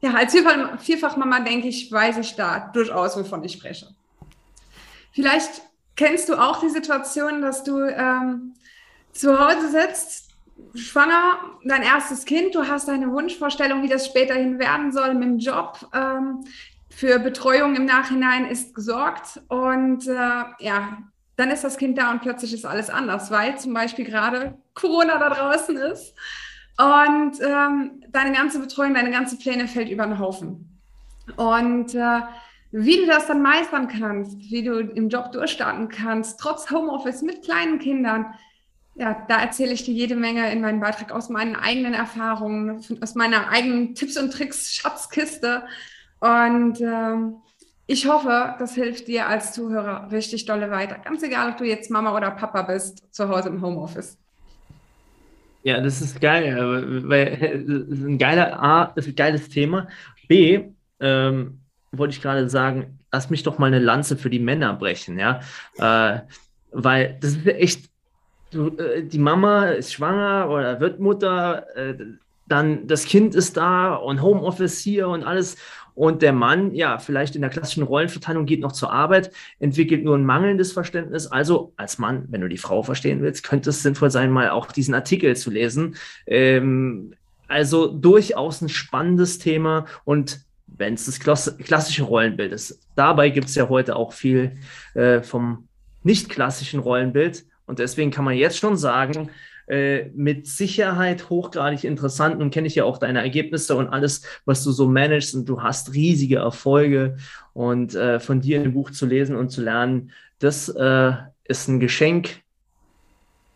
ja, 0.02 0.12
als 0.12 0.32
Vierfach 0.32 0.78
Vierfachmama 0.78 1.40
denke 1.40 1.68
ich, 1.68 1.90
weiß 1.90 2.18
ich 2.18 2.34
da 2.36 2.70
durchaus, 2.74 3.16
wovon 3.16 3.42
ich 3.44 3.52
spreche. 3.52 3.86
Vielleicht 5.12 5.62
kennst 5.96 6.28
du 6.28 6.34
auch 6.34 6.60
die 6.60 6.70
Situation, 6.70 7.40
dass 7.40 7.64
du 7.64 7.80
ähm, 7.80 8.54
zu 9.12 9.38
Hause 9.38 9.70
sitzt, 9.70 10.30
schwanger, 10.74 11.38
dein 11.64 11.82
erstes 11.82 12.24
Kind, 12.24 12.54
du 12.54 12.66
hast 12.66 12.88
deine 12.88 13.10
Wunschvorstellung, 13.10 13.82
wie 13.82 13.88
das 13.88 14.06
späterhin 14.06 14.58
werden 14.58 14.92
soll 14.92 15.14
mit 15.14 15.24
dem 15.24 15.38
Job. 15.38 15.78
Ähm, 15.94 16.44
für 16.88 17.18
Betreuung 17.18 17.74
im 17.74 17.86
Nachhinein 17.86 18.46
ist 18.46 18.74
gesorgt 18.74 19.40
und 19.48 20.06
äh, 20.06 20.44
ja, 20.58 20.98
dann 21.36 21.50
ist 21.50 21.64
das 21.64 21.78
Kind 21.78 21.96
da 21.98 22.10
und 22.10 22.20
plötzlich 22.20 22.52
ist 22.52 22.66
alles 22.66 22.90
anders, 22.90 23.30
weil 23.30 23.58
zum 23.58 23.72
Beispiel 23.72 24.04
gerade 24.04 24.58
Corona 24.74 25.18
da 25.18 25.30
draußen 25.30 25.76
ist 25.76 26.14
und 26.78 27.40
ähm, 27.40 28.02
deine 28.10 28.32
ganze 28.32 28.60
Betreuung, 28.60 28.94
deine 28.94 29.10
ganze 29.10 29.38
Pläne 29.38 29.68
fällt 29.68 29.88
über 29.88 30.04
den 30.04 30.18
Haufen. 30.18 30.78
Und 31.36 31.94
äh, 31.94 32.20
wie 32.72 32.96
du 32.96 33.06
das 33.06 33.26
dann 33.26 33.42
meistern 33.42 33.88
kannst, 33.88 34.38
wie 34.38 34.62
du 34.62 34.78
im 34.80 35.08
Job 35.08 35.32
durchstarten 35.32 35.88
kannst, 35.88 36.40
trotz 36.40 36.70
Homeoffice 36.70 37.22
mit 37.22 37.42
kleinen 37.42 37.78
Kindern, 37.78 38.34
ja, 38.94 39.24
da 39.28 39.40
erzähle 39.40 39.72
ich 39.72 39.84
dir 39.84 39.94
jede 39.94 40.16
Menge 40.16 40.52
in 40.52 40.60
meinem 40.60 40.80
Beitrag 40.80 41.12
aus 41.12 41.28
meinen 41.28 41.56
eigenen 41.56 41.94
Erfahrungen, 41.94 42.82
aus 43.00 43.14
meiner 43.14 43.48
eigenen 43.48 43.94
Tipps 43.94 44.16
und 44.18 44.32
Tricks 44.32 44.74
Schatzkiste. 44.74 45.62
Und 46.20 46.80
ähm, 46.80 47.36
ich 47.86 48.06
hoffe, 48.06 48.54
das 48.58 48.74
hilft 48.74 49.08
dir 49.08 49.28
als 49.28 49.52
Zuhörer 49.52 50.10
richtig 50.12 50.44
dolle 50.44 50.70
weiter. 50.70 50.98
Ganz 51.04 51.22
egal, 51.22 51.50
ob 51.50 51.56
du 51.56 51.64
jetzt 51.64 51.90
Mama 51.90 52.14
oder 52.14 52.30
Papa 52.30 52.62
bist, 52.62 53.12
zu 53.14 53.28
Hause 53.28 53.48
im 53.48 53.62
Homeoffice. 53.62 54.18
Ja, 55.62 55.80
das 55.80 56.00
ist 56.00 56.20
geil, 56.20 57.04
weil 57.08 57.64
das 57.66 57.98
ist 57.98 58.04
ein 58.04 58.18
geiler 58.18 58.60
A, 58.60 58.92
das 58.94 59.06
ist 59.06 59.12
ein 59.12 59.16
geiles 59.16 59.48
Thema. 59.48 59.88
B, 60.28 60.64
ähm, 61.00 61.60
wollte 61.92 62.14
ich 62.14 62.22
gerade 62.22 62.48
sagen, 62.48 62.98
lass 63.12 63.30
mich 63.30 63.42
doch 63.42 63.58
mal 63.58 63.66
eine 63.66 63.78
Lanze 63.78 64.16
für 64.16 64.30
die 64.30 64.38
Männer 64.40 64.74
brechen, 64.74 65.18
ja. 65.18 65.40
Äh, 65.78 66.20
weil 66.72 67.18
das 67.20 67.36
ist 67.36 67.46
echt 67.46 67.91
du, 68.52 68.68
äh, 68.76 69.04
die 69.04 69.18
Mama 69.18 69.66
ist 69.66 69.92
schwanger 69.92 70.50
oder 70.50 70.80
wird 70.80 71.00
Mutter, 71.00 71.66
äh, 71.76 71.94
dann 72.48 72.86
das 72.86 73.06
Kind 73.06 73.34
ist 73.34 73.56
da 73.56 73.94
und 73.94 74.22
Homeoffice 74.22 74.78
hier 74.78 75.08
und 75.08 75.24
alles. 75.24 75.56
Und 75.94 76.22
der 76.22 76.32
Mann, 76.32 76.74
ja, 76.74 76.98
vielleicht 76.98 77.34
in 77.34 77.42
der 77.42 77.50
klassischen 77.50 77.82
Rollenverteilung 77.82 78.46
geht 78.46 78.60
noch 78.60 78.72
zur 78.72 78.92
Arbeit, 78.92 79.30
entwickelt 79.58 80.04
nur 80.04 80.16
ein 80.16 80.24
mangelndes 80.24 80.72
Verständnis. 80.72 81.26
Also 81.26 81.72
als 81.76 81.98
Mann, 81.98 82.24
wenn 82.28 82.40
du 82.40 82.48
die 82.48 82.56
Frau 82.58 82.82
verstehen 82.82 83.20
willst, 83.20 83.42
könnte 83.44 83.70
es 83.70 83.82
sinnvoll 83.82 84.10
sein, 84.10 84.30
mal 84.30 84.50
auch 84.50 84.72
diesen 84.72 84.94
Artikel 84.94 85.36
zu 85.36 85.50
lesen. 85.50 85.96
Ähm, 86.26 87.14
also 87.46 87.88
durchaus 87.88 88.62
ein 88.62 88.70
spannendes 88.70 89.38
Thema 89.38 89.84
und 90.04 90.40
wenn 90.66 90.94
es 90.94 91.04
das 91.04 91.20
klassische 91.20 92.04
Rollenbild 92.04 92.52
ist. 92.52 92.80
Dabei 92.96 93.28
gibt 93.28 93.48
es 93.48 93.54
ja 93.54 93.68
heute 93.68 93.96
auch 93.96 94.14
viel 94.14 94.52
äh, 94.94 95.20
vom 95.20 95.68
nicht 96.02 96.30
klassischen 96.30 96.80
Rollenbild. 96.80 97.44
Und 97.72 97.78
deswegen 97.78 98.10
kann 98.10 98.26
man 98.26 98.34
jetzt 98.34 98.58
schon 98.58 98.76
sagen, 98.76 99.30
äh, 99.66 100.10
mit 100.14 100.46
Sicherheit 100.46 101.30
hochgradig 101.30 101.84
interessant. 101.84 102.38
Nun 102.38 102.50
kenne 102.50 102.66
ich 102.66 102.74
ja 102.74 102.84
auch 102.84 102.98
deine 102.98 103.22
Ergebnisse 103.22 103.76
und 103.76 103.88
alles, 103.88 104.26
was 104.44 104.62
du 104.62 104.72
so 104.72 104.86
managst 104.86 105.34
und 105.34 105.48
du 105.48 105.62
hast 105.62 105.94
riesige 105.94 106.36
Erfolge. 106.36 107.16
Und 107.54 107.94
äh, 107.94 108.20
von 108.20 108.42
dir 108.42 108.60
ein 108.60 108.74
Buch 108.74 108.90
zu 108.90 109.06
lesen 109.06 109.36
und 109.36 109.48
zu 109.48 109.62
lernen, 109.62 110.10
das 110.38 110.68
äh, 110.68 111.12
ist 111.44 111.66
ein 111.68 111.80
Geschenk. 111.80 112.42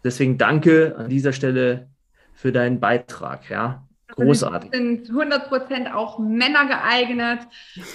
Deswegen 0.03 0.39
danke 0.39 0.97
an 0.97 1.11
dieser 1.11 1.35
Stelle 1.35 1.89
für 2.33 2.53
deinen 2.53 2.81
Beitrag, 2.81 3.51
ja. 3.51 3.87
Großartig. 4.17 4.71
sind 4.73 5.11
100% 5.11 5.93
auch 5.93 6.19
Männer 6.19 6.67
geeignet. 6.67 7.41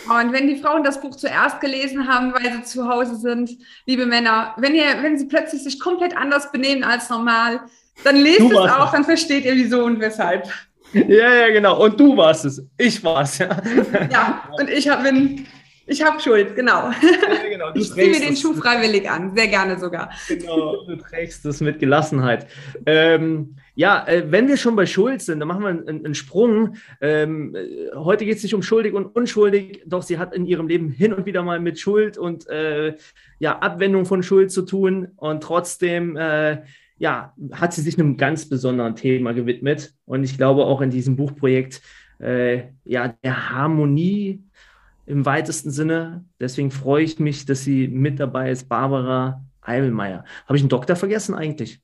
Und 0.06 0.32
wenn 0.32 0.48
die 0.48 0.58
Frauen 0.58 0.84
das 0.84 1.02
Buch 1.02 1.16
zuerst 1.16 1.60
gelesen 1.62 2.08
haben, 2.08 2.34
weil 2.34 2.54
sie 2.54 2.64
zu 2.64 2.88
Hause 2.88 3.16
sind, 3.16 3.52
liebe 3.86 4.06
Männer, 4.06 4.54
wenn, 4.58 4.76
ihr, 4.76 5.02
wenn 5.02 5.18
sie 5.18 5.26
plötzlich 5.26 5.64
sich 5.64 5.80
komplett 5.80 6.16
anders 6.16 6.52
benehmen 6.52 6.84
als 6.84 7.10
normal, 7.10 7.62
dann 8.04 8.18
lest 8.18 8.42
es 8.42 8.58
auch, 8.58 8.92
dann 8.92 9.04
versteht 9.04 9.46
ihr 9.46 9.56
wieso 9.56 9.84
und 9.84 10.00
weshalb. 10.00 10.48
Ja, 10.94 11.34
ja, 11.34 11.50
genau. 11.50 11.84
Und 11.84 12.00
du 12.00 12.16
warst 12.16 12.46
es. 12.46 12.62
Ich 12.78 13.04
war 13.04 13.22
es, 13.22 13.38
ja. 13.38 13.50
Ja, 14.12 14.44
und 14.60 14.70
ich 14.70 14.90
hab, 14.90 15.04
bin 15.04 15.48
ich 15.88 16.04
habe 16.04 16.22
Schuld, 16.22 16.56
genau. 16.56 16.90
Ja, 16.92 17.50
genau. 17.50 17.72
ich 17.74 17.92
ziehe 17.92 18.12
mir 18.12 18.20
den 18.20 18.36
Schuh 18.36 18.54
freiwillig 18.54 19.10
an, 19.10 19.36
sehr 19.36 19.48
gerne 19.48 19.80
sogar. 19.80 20.12
Genau, 20.28 20.86
du 20.86 20.96
trägst 20.96 21.46
es 21.46 21.60
mit 21.60 21.80
Gelassenheit. 21.80 22.48
Ähm, 22.86 23.58
ja, 23.76 24.06
äh, 24.08 24.32
wenn 24.32 24.48
wir 24.48 24.58
schon 24.58 24.76
bei 24.76 24.86
Schuld 24.86 25.22
sind, 25.22 25.40
dann 25.40 25.48
machen 25.48 25.64
wir 25.64 25.70
einen, 25.70 26.06
einen 26.06 26.16
Sprung. 26.16 26.76
Ähm, 27.00 27.56
äh, 27.56 27.96
heute 27.96 28.26
geht 28.26 28.38
es 28.38 28.44
nicht 28.44 28.54
um 28.54 28.64
schuldig 28.64 28.94
und 28.94 29.16
unschuldig, 29.16 29.84
doch 29.86 30.02
sie 30.02 30.18
hat 30.18 30.34
in 30.34 30.46
ihrem 30.46 30.68
Leben 30.68 30.90
hin 30.90 31.14
und 31.14 31.26
wieder 31.26 31.44
mal 31.44 31.60
mit 31.60 31.80
Schuld 31.80 32.18
und 32.18 32.48
äh, 32.48 32.96
ja, 33.40 33.60
Abwendung 33.60 34.06
von 34.06 34.24
Schuld 34.24 34.52
zu 34.52 34.64
tun. 34.64 35.10
Und 35.16 35.42
trotzdem 35.42 36.18
äh, 36.18 36.64
ja, 36.98 37.34
hat 37.54 37.74
sie 37.74 37.82
sich 37.82 37.98
einem 37.98 38.18
ganz 38.18 38.48
besonderen 38.48 38.96
Thema 38.96 39.34
gewidmet. 39.34 39.94
Und 40.06 40.24
ich 40.24 40.38
glaube 40.38 40.66
auch 40.66 40.82
in 40.82 40.90
diesem 40.90 41.16
Buchprojekt 41.16 41.82
äh, 42.20 42.64
ja, 42.84 43.16
der 43.24 43.50
Harmonie 43.50 44.44
im 45.06 45.26
weitesten 45.26 45.72
Sinne. 45.72 46.26
Deswegen 46.40 46.72
freue 46.72 47.04
ich 47.04 47.20
mich, 47.20 47.46
dass 47.46 47.64
sie 47.64 47.88
mit 47.88 48.20
dabei 48.20 48.52
ist, 48.52 48.70
Barbara 48.70 49.44
Eibelmeier. 49.62 50.26
Habe 50.46 50.58
ich 50.58 50.62
einen 50.62 50.70
Doktor 50.70 50.96
vergessen 50.96 51.36
eigentlich? 51.36 51.82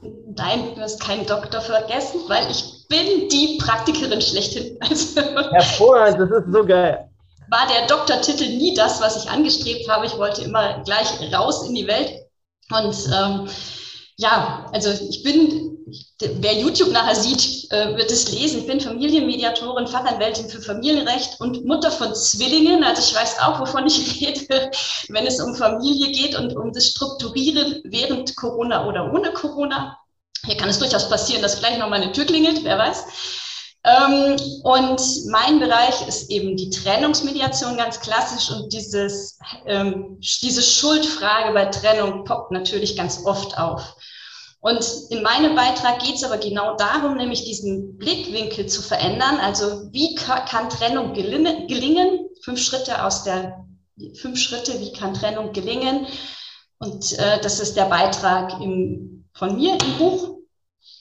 Nein, 0.00 0.74
du 0.74 0.80
hast 0.80 1.00
keinen 1.00 1.26
Doktor 1.26 1.60
vergessen, 1.60 2.20
weil 2.28 2.50
ich 2.50 2.86
bin 2.88 3.28
die 3.28 3.58
Praktikerin 3.60 4.20
schlechthin. 4.20 4.78
Also, 4.88 5.20
Hervorragend, 5.52 6.20
das 6.20 6.44
ist 6.44 6.52
so 6.52 6.64
geil. 6.64 7.08
War 7.50 7.66
der 7.66 7.86
Doktortitel 7.86 8.44
nie 8.44 8.74
das, 8.74 9.00
was 9.00 9.24
ich 9.24 9.30
angestrebt 9.30 9.88
habe. 9.88 10.06
Ich 10.06 10.16
wollte 10.18 10.42
immer 10.42 10.82
gleich 10.84 11.08
raus 11.32 11.66
in 11.66 11.74
die 11.74 11.86
Welt. 11.86 12.12
Und 12.70 12.94
ähm, 13.12 13.48
ja, 14.18 14.66
also 14.72 14.90
ich 15.08 15.22
bin 15.22 15.78
wer 16.20 16.54
YouTube 16.54 16.90
nachher 16.90 17.14
sieht, 17.14 17.70
äh, 17.70 17.96
wird 17.96 18.10
es 18.10 18.30
lesen. 18.30 18.60
Ich 18.60 18.66
bin 18.66 18.80
Familienmediatorin, 18.80 19.86
Fachanwältin 19.86 20.48
für 20.48 20.60
Familienrecht 20.60 21.40
und 21.40 21.64
Mutter 21.64 21.90
von 21.90 22.14
Zwillingen. 22.14 22.84
Also 22.84 23.02
ich 23.02 23.14
weiß 23.14 23.40
auch, 23.40 23.60
wovon 23.60 23.86
ich 23.86 24.20
rede, 24.20 24.70
wenn 25.08 25.26
es 25.26 25.40
um 25.40 25.54
Familie 25.54 26.10
geht 26.12 26.36
und 26.36 26.56
um 26.56 26.72
das 26.72 26.88
Strukturieren 26.88 27.80
während 27.84 28.36
Corona 28.36 28.86
oder 28.86 29.12
ohne 29.12 29.32
Corona. 29.32 29.98
Hier 30.44 30.56
kann 30.56 30.68
es 30.68 30.78
durchaus 30.78 31.08
passieren, 31.08 31.42
dass 31.42 31.58
gleich 31.58 31.78
noch 31.78 31.88
mal 31.88 32.00
eine 32.00 32.12
Tür 32.12 32.24
klingelt, 32.24 32.64
wer 32.64 32.78
weiß. 32.78 33.04
Ähm, 33.84 34.36
und 34.64 35.00
mein 35.30 35.60
Bereich 35.60 36.06
ist 36.06 36.30
eben 36.30 36.56
die 36.56 36.70
Trennungsmediation 36.70 37.76
ganz 37.76 38.00
klassisch 38.00 38.50
und 38.50 38.72
dieses, 38.72 39.38
ähm, 39.66 40.18
diese 40.20 40.62
Schuldfrage 40.62 41.54
bei 41.54 41.66
Trennung 41.66 42.24
poppt 42.24 42.50
natürlich 42.50 42.96
ganz 42.96 43.24
oft 43.24 43.56
auf. 43.56 43.94
Und 44.68 44.84
in 45.08 45.22
meinem 45.22 45.54
Beitrag 45.54 46.00
geht 46.00 46.16
es 46.16 46.24
aber 46.24 46.36
genau 46.36 46.76
darum, 46.76 47.16
nämlich 47.16 47.42
diesen 47.42 47.96
Blickwinkel 47.96 48.66
zu 48.66 48.82
verändern. 48.82 49.38
Also 49.40 49.90
wie 49.92 50.14
kann 50.14 50.68
Trennung 50.68 51.14
gelingen? 51.14 52.28
Fünf 52.42 52.60
Schritte 52.60 53.02
aus 53.02 53.24
der 53.24 53.64
fünf 54.20 54.38
Schritte, 54.38 54.78
wie 54.78 54.92
kann 54.92 55.14
Trennung 55.14 55.54
gelingen? 55.54 56.06
Und 56.80 57.18
äh, 57.18 57.40
das 57.40 57.60
ist 57.60 57.78
der 57.78 57.86
Beitrag 57.86 58.60
im, 58.60 59.24
von 59.32 59.56
mir 59.56 59.72
im 59.72 59.96
Buch. 59.96 60.36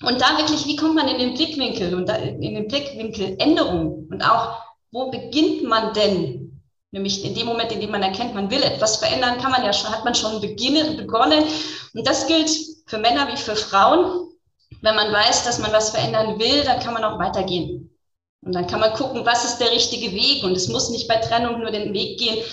Und 0.02 0.22
da 0.22 0.38
wirklich, 0.38 0.66
wie 0.66 0.78
kommt 0.78 0.96
man 0.96 1.10
in 1.10 1.20
den 1.20 1.34
Blickwinkel 1.34 1.94
und 1.94 2.08
da, 2.08 2.16
in 2.16 2.56
den 2.56 2.70
Blickwinkel 2.70 3.36
Änderung 3.38 4.08
und 4.10 4.22
auch, 4.22 4.62
wo 4.92 5.12
beginnt 5.12 5.64
man 5.64 5.94
denn? 5.94 6.62
Nämlich 6.92 7.26
in 7.26 7.36
dem 7.36 7.48
Moment, 7.48 7.74
in 7.74 7.82
dem 7.82 7.92
man 7.92 8.02
erkennt, 8.02 8.34
man 8.34 8.50
will 8.50 8.64
etwas 8.64 8.96
verändern, 8.96 9.40
kann 9.40 9.52
man 9.52 9.66
ja 9.66 9.74
schon, 9.74 9.92
hat 9.92 10.06
man 10.06 10.16
schon 10.16 10.40
beginnen, 10.40 10.96
begonnen. 10.96 11.44
Und 11.94 12.08
das 12.08 12.28
gilt 12.28 12.77
für 12.88 12.98
Männer 12.98 13.28
wie 13.28 13.38
für 13.38 13.56
Frauen. 13.56 14.32
Wenn 14.82 14.96
man 14.96 15.12
weiß, 15.12 15.44
dass 15.44 15.60
man 15.60 15.72
was 15.72 15.92
verändern 15.92 16.40
will, 16.40 16.64
dann 16.64 16.80
kann 16.80 16.94
man 16.94 17.04
auch 17.04 17.20
weitergehen. 17.20 17.96
Und 18.42 18.54
dann 18.54 18.68
kann 18.68 18.80
man 18.80 18.94
gucken, 18.94 19.26
was 19.26 19.46
ist 19.46 19.58
der 19.58 19.72
richtige 19.72 20.12
Weg. 20.12 20.44
Und 20.44 20.56
es 20.56 20.68
muss 20.68 20.90
nicht 20.90 21.08
bei 21.08 21.18
Trennung 21.18 21.60
nur 21.60 21.72
den 21.72 21.94
Weg 21.94 22.20
gehen, 22.20 22.44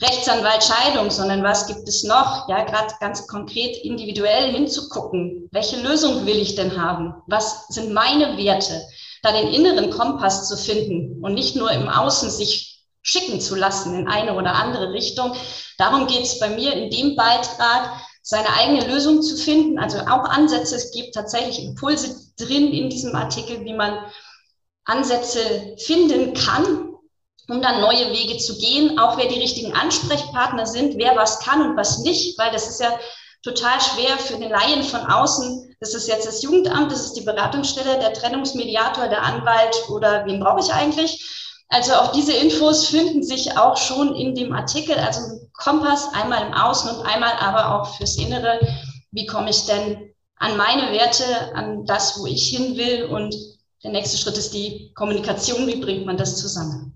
Rechtsanwalt, 0.00 0.64
Scheidung, 0.64 1.10
sondern 1.10 1.44
was 1.44 1.68
gibt 1.68 1.88
es 1.88 2.02
noch? 2.02 2.48
Ja, 2.48 2.64
gerade 2.64 2.92
ganz 2.98 3.28
konkret 3.28 3.76
individuell 3.84 4.50
hinzugucken. 4.50 5.48
Welche 5.52 5.80
Lösung 5.80 6.26
will 6.26 6.38
ich 6.38 6.56
denn 6.56 6.80
haben? 6.80 7.14
Was 7.28 7.68
sind 7.68 7.92
meine 7.92 8.36
Werte? 8.36 8.82
Da 9.22 9.30
den 9.30 9.52
inneren 9.52 9.90
Kompass 9.90 10.48
zu 10.48 10.56
finden 10.56 11.22
und 11.22 11.34
nicht 11.34 11.54
nur 11.54 11.70
im 11.70 11.88
Außen 11.88 12.28
sich 12.30 12.82
schicken 13.02 13.40
zu 13.40 13.54
lassen 13.54 13.96
in 13.96 14.08
eine 14.08 14.34
oder 14.34 14.54
andere 14.54 14.92
Richtung. 14.92 15.36
Darum 15.78 16.08
geht 16.08 16.22
es 16.22 16.40
bei 16.40 16.48
mir 16.48 16.72
in 16.72 16.90
dem 16.90 17.14
Beitrag, 17.14 17.90
seine 18.24 18.48
eigene 18.54 18.86
Lösung 18.86 19.22
zu 19.22 19.36
finden. 19.36 19.78
Also 19.78 19.98
auch 19.98 20.24
Ansätze, 20.24 20.74
es 20.74 20.90
gibt 20.92 21.14
tatsächlich 21.14 21.62
Impulse 21.62 22.16
drin 22.38 22.72
in 22.72 22.88
diesem 22.88 23.14
Artikel, 23.14 23.64
wie 23.64 23.74
man 23.74 23.98
Ansätze 24.86 25.76
finden 25.78 26.32
kann, 26.32 26.94
um 27.48 27.60
dann 27.60 27.82
neue 27.82 28.10
Wege 28.12 28.38
zu 28.38 28.56
gehen, 28.56 28.98
auch 28.98 29.18
wer 29.18 29.28
die 29.28 29.38
richtigen 29.38 29.74
Ansprechpartner 29.74 30.66
sind, 30.66 30.96
wer 30.96 31.14
was 31.16 31.40
kann 31.40 31.60
und 31.60 31.76
was 31.76 31.98
nicht, 31.98 32.38
weil 32.38 32.50
das 32.50 32.66
ist 32.68 32.80
ja 32.80 32.98
total 33.42 33.78
schwer 33.78 34.16
für 34.16 34.38
den 34.38 34.48
Laien 34.48 34.82
von 34.82 35.00
außen. 35.00 35.76
Das 35.80 35.92
ist 35.92 36.08
jetzt 36.08 36.26
das 36.26 36.42
Jugendamt, 36.42 36.90
das 36.90 37.04
ist 37.04 37.12
die 37.12 37.24
Beratungsstelle, 37.26 37.98
der 37.98 38.14
Trennungsmediator, 38.14 39.08
der 39.08 39.22
Anwalt 39.22 39.76
oder 39.90 40.24
wen 40.24 40.40
brauche 40.40 40.60
ich 40.60 40.72
eigentlich? 40.72 41.43
Also 41.68 41.92
auch 41.94 42.12
diese 42.12 42.32
Infos 42.32 42.88
finden 42.88 43.22
sich 43.22 43.56
auch 43.56 43.76
schon 43.76 44.14
in 44.14 44.34
dem 44.34 44.52
Artikel, 44.52 44.96
also 44.96 45.48
Kompass 45.54 46.12
einmal 46.14 46.46
im 46.46 46.52
Außen 46.52 46.90
und 46.90 47.06
einmal 47.06 47.32
aber 47.38 47.74
auch 47.74 47.96
fürs 47.96 48.18
Innere. 48.18 48.60
Wie 49.12 49.26
komme 49.26 49.50
ich 49.50 49.64
denn 49.66 50.10
an 50.36 50.56
meine 50.56 50.92
Werte, 50.92 51.54
an 51.54 51.86
das, 51.86 52.18
wo 52.18 52.26
ich 52.26 52.48
hin 52.48 52.76
will? 52.76 53.04
Und 53.04 53.34
der 53.82 53.92
nächste 53.92 54.18
Schritt 54.18 54.36
ist 54.36 54.52
die 54.52 54.92
Kommunikation. 54.94 55.66
Wie 55.66 55.80
bringt 55.80 56.06
man 56.06 56.16
das 56.16 56.36
zusammen? 56.36 56.94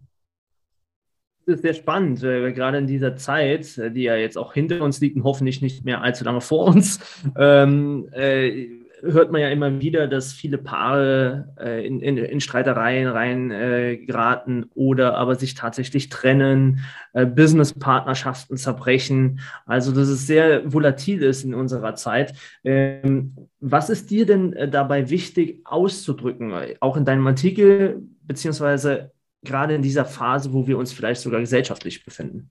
Das 1.46 1.56
ist 1.56 1.62
sehr 1.62 1.74
spannend, 1.74 2.22
äh, 2.22 2.52
gerade 2.52 2.76
in 2.76 2.86
dieser 2.86 3.16
Zeit, 3.16 3.78
äh, 3.78 3.90
die 3.90 4.02
ja 4.02 4.16
jetzt 4.16 4.36
auch 4.36 4.52
hinter 4.52 4.82
uns 4.82 5.00
liegt 5.00 5.16
und 5.16 5.24
hoffentlich 5.24 5.62
nicht 5.62 5.82
mehr 5.82 6.02
allzu 6.02 6.24
lange 6.24 6.42
vor 6.42 6.66
uns. 6.66 7.00
Ähm, 7.38 8.10
äh, 8.12 8.68
hört 9.02 9.30
man 9.32 9.40
ja 9.40 9.48
immer 9.48 9.80
wieder, 9.80 10.06
dass 10.06 10.32
viele 10.32 10.58
Paare 10.58 11.54
äh, 11.58 11.86
in, 11.86 12.00
in, 12.00 12.16
in, 12.16 12.40
Streitereien 12.40 13.08
rein 13.08 13.50
äh, 13.50 13.96
geraten 13.96 14.70
oder 14.74 15.16
aber 15.16 15.36
sich 15.36 15.54
tatsächlich 15.54 16.08
trennen, 16.08 16.80
äh, 17.12 17.26
Businesspartnerschaften 17.26 18.56
zerbrechen. 18.56 19.40
Also, 19.66 19.92
dass 19.92 20.08
es 20.08 20.26
sehr 20.26 20.72
volatil 20.72 21.22
ist 21.22 21.44
in 21.44 21.54
unserer 21.54 21.94
Zeit. 21.94 22.34
Ähm, 22.64 23.36
was 23.60 23.90
ist 23.90 24.10
dir 24.10 24.26
denn 24.26 24.52
äh, 24.52 24.68
dabei 24.68 25.10
wichtig 25.10 25.60
auszudrücken, 25.64 26.52
auch 26.80 26.96
in 26.96 27.04
deinem 27.04 27.26
Artikel, 27.26 28.02
beziehungsweise 28.22 29.12
gerade 29.42 29.74
in 29.74 29.82
dieser 29.82 30.04
Phase, 30.04 30.52
wo 30.52 30.66
wir 30.66 30.78
uns 30.78 30.92
vielleicht 30.92 31.20
sogar 31.20 31.40
gesellschaftlich 31.40 32.04
befinden? 32.04 32.50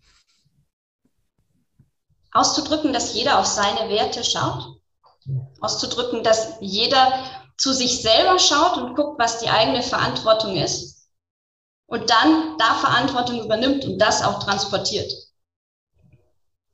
Auszudrücken, 2.32 2.94
dass 2.94 3.16
jeder 3.16 3.40
auf 3.40 3.46
seine 3.46 3.90
Werte 3.90 4.24
schaut 4.24 4.77
auszudrücken, 5.60 6.24
dass 6.24 6.54
jeder 6.62 7.12
zu 7.58 7.74
sich 7.74 8.02
selber 8.02 8.40
schaut 8.40 8.78
und 8.78 8.96
guckt, 8.96 9.20
was 9.20 9.40
die 9.40 9.50
eigene 9.50 9.82
Verantwortung 9.82 10.56
ist 10.56 11.10
und 11.88 12.10
dann 12.10 12.58
da 12.58 12.76
Verantwortung 12.76 13.44
übernimmt 13.44 13.86
und 13.86 13.98
das 13.98 14.24
auch 14.24 14.44
transportiert. 14.44 15.12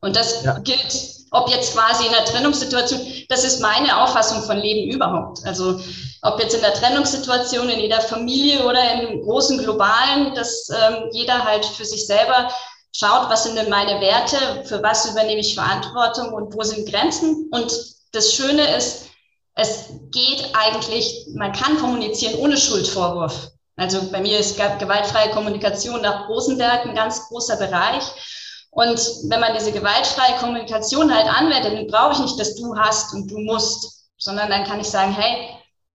Und 0.01 0.17
das 0.17 0.43
ja. 0.43 0.59
gilt, 0.59 0.93
ob 1.31 1.49
jetzt 1.49 1.73
quasi 1.73 2.05
in 2.05 2.11
der 2.11 2.25
Trennungssituation, 2.25 2.99
das 3.29 3.45
ist 3.45 3.61
meine 3.61 4.03
Auffassung 4.03 4.43
von 4.43 4.57
Leben 4.57 4.91
überhaupt. 4.91 5.45
Also 5.45 5.79
ob 6.23 6.39
jetzt 6.41 6.55
in 6.55 6.61
der 6.61 6.73
Trennungssituation, 6.73 7.69
in 7.69 7.79
jeder 7.79 8.01
Familie 8.01 8.65
oder 8.65 8.81
im 9.01 9.21
großen 9.21 9.59
Globalen, 9.59 10.35
dass 10.35 10.67
ähm, 10.69 11.09
jeder 11.13 11.45
halt 11.45 11.65
für 11.65 11.85
sich 11.85 12.05
selber 12.05 12.49
schaut, 12.93 13.29
was 13.29 13.45
sind 13.45 13.55
denn 13.55 13.69
meine 13.69 14.01
Werte, 14.01 14.65
für 14.65 14.83
was 14.83 15.09
übernehme 15.09 15.39
ich 15.39 15.55
Verantwortung 15.55 16.33
und 16.33 16.53
wo 16.53 16.63
sind 16.63 16.89
Grenzen 16.89 17.49
und 17.51 17.92
das 18.13 18.33
Schöne 18.33 18.75
ist, 18.75 19.09
es 19.55 19.89
geht 20.11 20.49
eigentlich, 20.53 21.27
man 21.35 21.51
kann 21.51 21.77
kommunizieren 21.77 22.35
ohne 22.35 22.57
Schuldvorwurf. 22.57 23.49
Also 23.75 24.09
bei 24.11 24.21
mir 24.21 24.39
ist 24.39 24.57
gewaltfreie 24.57 25.31
Kommunikation 25.31 26.01
nach 26.01 26.29
Rosenberg 26.29 26.85
ein 26.85 26.95
ganz 26.95 27.27
großer 27.27 27.57
Bereich. 27.57 28.03
Und 28.71 28.99
wenn 29.29 29.39
man 29.39 29.53
diese 29.53 29.71
gewaltfreie 29.71 30.37
Kommunikation 30.39 31.13
halt 31.13 31.27
anwendet, 31.27 31.73
dann 31.73 31.87
brauche 31.87 32.13
ich 32.13 32.19
nicht, 32.19 32.39
dass 32.39 32.55
du 32.55 32.75
hast 32.75 33.13
und 33.13 33.29
du 33.29 33.37
musst, 33.39 34.07
sondern 34.17 34.49
dann 34.49 34.63
kann 34.63 34.79
ich 34.79 34.87
sagen, 34.87 35.13
hey, 35.13 35.49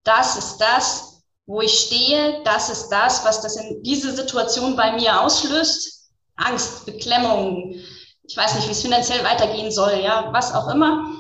das 0.05 0.37
ist 0.37 0.59
das, 0.59 1.23
wo 1.47 1.61
ich 1.61 1.73
stehe, 1.73 2.43
das 2.45 2.69
ist 2.69 2.89
das, 2.89 3.25
was 3.25 3.41
das 3.41 3.57
in 3.57 3.83
diese 3.83 4.15
Situation 4.15 4.77
bei 4.77 4.93
mir 4.93 5.21
auslöst. 5.21 6.11
Angst, 6.37 6.87
Beklemmung, 6.87 7.75
ich 8.23 8.37
weiß 8.37 8.55
nicht, 8.55 8.69
wie 8.69 8.73
es 8.73 8.83
finanziell 8.83 9.25
weitergehen 9.25 9.73
soll, 9.73 10.01
ja, 10.03 10.29
was 10.33 10.55
auch 10.55 10.69
immer. 10.69 11.18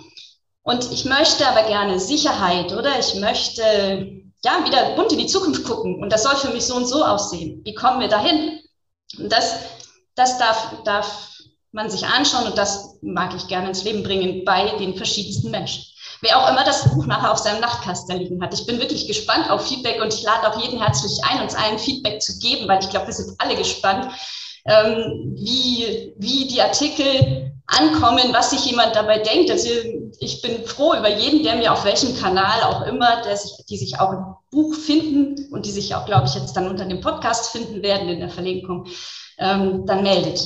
Und 0.69 0.93
ich 0.93 1.07
möchte 1.07 1.49
aber 1.49 1.63
gerne 1.63 1.99
Sicherheit, 1.99 2.75
oder? 2.75 2.99
Ich 2.99 3.15
möchte 3.15 3.63
ja, 4.45 4.67
wieder 4.67 4.95
bunt 4.97 5.11
in 5.13 5.19
die 5.19 5.27
Zukunft 5.27 5.65
gucken. 5.65 6.03
Und 6.03 6.13
das 6.13 6.25
soll 6.25 6.37
für 6.37 6.51
mich 6.51 6.67
so 6.67 6.77
und 6.77 6.85
so 6.85 7.03
aussehen. 7.03 7.63
Wie 7.65 7.73
kommen 7.73 8.01
wir 8.01 8.09
dahin? 8.09 8.61
Und 9.19 9.33
das, 9.33 9.61
das 10.15 10.37
darf, 10.37 10.75
darf 10.85 11.31
man 11.73 11.89
sich 11.89 12.05
anschauen 12.05 12.49
und 12.49 12.59
das 12.59 12.99
mag 13.01 13.35
ich 13.35 13.49
gerne 13.49 13.69
ins 13.69 13.83
Leben 13.83 14.03
bringen 14.03 14.45
bei 14.45 14.69
den 14.79 14.95
verschiedensten 14.95 15.51
Menschen. 15.51 15.85
Wer 16.21 16.37
auch 16.39 16.51
immer 16.51 16.65
das 16.65 16.91
Buch 16.91 17.07
nachher 17.07 17.33
auf 17.33 17.39
seinem 17.39 17.63
Nachtkasten 17.63 18.19
liegen 18.19 18.43
hat. 18.43 18.53
Ich 18.53 18.67
bin 18.67 18.79
wirklich 18.79 19.07
gespannt 19.07 19.49
auf 19.51 19.67
Feedback 19.67 20.03
und 20.03 20.13
ich 20.13 20.23
lade 20.23 20.53
auch 20.53 20.63
jeden 20.63 20.83
herzlich 20.83 21.19
ein, 21.25 21.41
uns 21.41 21.55
allen 21.55 21.79
Feedback 21.79 22.21
zu 22.21 22.39
geben, 22.41 22.69
weil 22.69 22.81
ich 22.81 22.91
glaube, 22.91 23.07
wir 23.07 23.15
sind 23.15 23.35
alle 23.39 23.57
gespannt, 23.57 24.13
ähm, 24.67 25.33
wie, 25.35 26.13
wie 26.19 26.47
die 26.47 26.61
Artikel 26.61 27.58
ankommen, 27.69 28.33
was 28.33 28.51
sich 28.51 28.65
jemand 28.65 28.97
dabei 28.97 29.19
denkt. 29.19 29.51
Also 29.51 29.69
ich 30.19 30.43
bin 30.43 30.65
froh 30.65 30.95
über 30.95 31.15
jeden, 31.15 31.45
der 31.45 31.57
mir 31.57 31.73
auf 31.73 31.85
welchem 31.85 32.17
Kanal 32.17 32.63
auch 32.63 32.87
immer, 32.87 33.23
der 33.23 33.37
sich, 33.37 33.65
die 33.69 33.77
sich 33.77 34.01
auch 34.01 34.13
im 34.13 34.25
Buch 34.51 34.75
finden 34.75 35.53
und 35.53 35.67
die 35.67 35.71
sich 35.71 35.95
auch, 35.95 36.07
glaube 36.07 36.27
ich, 36.27 36.35
jetzt 36.35 36.55
dann 36.55 36.69
unter 36.69 36.87
dem 36.87 37.01
Podcast 37.01 37.53
finden 37.53 37.83
werden 37.83 38.09
in 38.09 38.21
der 38.21 38.31
Verlinkung, 38.31 38.87
ähm, 39.39 39.85
dann 39.87 40.03
meldet. 40.03 40.43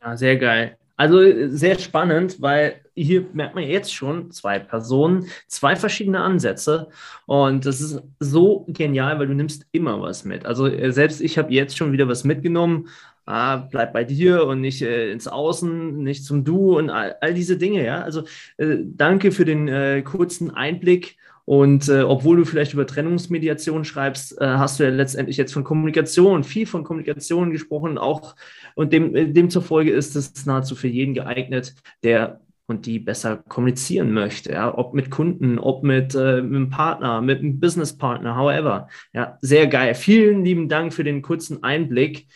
Ja, 0.00 0.16
sehr 0.16 0.36
geil. 0.36 0.78
Also 0.96 1.18
sehr 1.48 1.78
spannend, 1.78 2.40
weil 2.40 2.80
hier 2.94 3.26
merkt 3.34 3.54
man 3.54 3.64
jetzt 3.64 3.92
schon 3.92 4.30
zwei 4.30 4.58
Personen, 4.58 5.26
zwei 5.46 5.76
verschiedene 5.76 6.22
Ansätze 6.22 6.88
und 7.26 7.66
das 7.66 7.82
ist 7.82 8.02
so 8.18 8.64
genial, 8.68 9.18
weil 9.18 9.26
du 9.26 9.34
nimmst 9.34 9.66
immer 9.72 10.00
was 10.00 10.24
mit. 10.24 10.46
Also 10.46 10.68
äh, 10.68 10.92
selbst 10.92 11.20
ich 11.20 11.36
habe 11.36 11.52
jetzt 11.52 11.76
schon 11.76 11.92
wieder 11.92 12.08
was 12.08 12.24
mitgenommen. 12.24 12.88
Ah, 13.26 13.56
bleib 13.56 13.92
bei 13.92 14.04
dir 14.04 14.46
und 14.46 14.60
nicht 14.60 14.82
äh, 14.82 15.10
ins 15.10 15.26
Außen, 15.26 15.98
nicht 15.98 16.24
zum 16.24 16.44
Du 16.44 16.78
und 16.78 16.90
all, 16.90 17.16
all 17.20 17.34
diese 17.34 17.56
Dinge. 17.58 17.84
Ja, 17.84 18.02
also 18.02 18.22
äh, 18.56 18.78
danke 18.84 19.32
für 19.32 19.44
den 19.44 19.66
äh, 19.66 20.02
kurzen 20.02 20.52
Einblick 20.52 21.16
und 21.46 21.88
äh, 21.88 22.02
obwohl 22.02 22.36
du 22.38 22.44
vielleicht 22.44 22.72
über 22.72 22.86
Trennungsmediation 22.86 23.84
schreibst, 23.84 24.40
äh, 24.40 24.44
hast 24.44 24.80
du 24.80 24.84
ja 24.84 24.90
letztendlich 24.90 25.36
jetzt 25.36 25.52
von 25.52 25.62
Kommunikation, 25.62 26.42
viel 26.42 26.66
von 26.66 26.82
Kommunikation 26.82 27.52
gesprochen, 27.52 27.98
auch 27.98 28.34
und 28.74 28.92
dem, 28.92 29.14
äh, 29.14 29.26
demzufolge 29.28 29.92
ist 29.92 30.16
es 30.16 30.44
nahezu 30.44 30.74
für 30.74 30.88
jeden 30.88 31.14
geeignet, 31.14 31.76
der 32.02 32.40
und 32.66 32.86
die 32.86 32.98
besser 32.98 33.36
kommunizieren 33.36 34.12
möchte, 34.12 34.52
ja, 34.52 34.76
ob 34.76 34.92
mit 34.92 35.08
Kunden, 35.10 35.60
ob 35.60 35.84
mit, 35.84 36.16
äh, 36.16 36.42
mit 36.42 36.56
einem 36.56 36.70
Partner, 36.70 37.20
mit 37.20 37.38
einem 37.38 37.60
Businesspartner, 37.60 38.36
however. 38.36 38.88
Ja, 39.12 39.38
sehr 39.40 39.68
geil. 39.68 39.94
Vielen 39.94 40.44
lieben 40.44 40.68
Dank 40.68 40.92
für 40.92 41.04
den 41.04 41.22
kurzen 41.22 41.62
Einblick. 41.62 42.26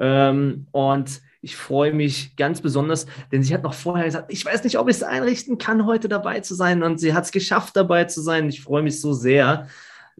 Ähm, 0.00 0.66
und 0.72 1.20
ich 1.42 1.56
freue 1.56 1.92
mich 1.92 2.36
ganz 2.36 2.60
besonders, 2.60 3.06
denn 3.32 3.42
sie 3.42 3.54
hat 3.54 3.62
noch 3.62 3.74
vorher 3.74 4.06
gesagt, 4.06 4.32
ich 4.32 4.44
weiß 4.44 4.64
nicht, 4.64 4.78
ob 4.78 4.88
ich 4.88 4.96
es 4.96 5.02
einrichten 5.02 5.58
kann, 5.58 5.86
heute 5.86 6.08
dabei 6.08 6.40
zu 6.40 6.54
sein. 6.54 6.82
Und 6.82 6.98
sie 6.98 7.14
hat 7.14 7.24
es 7.24 7.32
geschafft, 7.32 7.76
dabei 7.76 8.04
zu 8.04 8.20
sein. 8.20 8.48
Ich 8.48 8.62
freue 8.62 8.82
mich 8.82 9.00
so 9.00 9.12
sehr, 9.12 9.68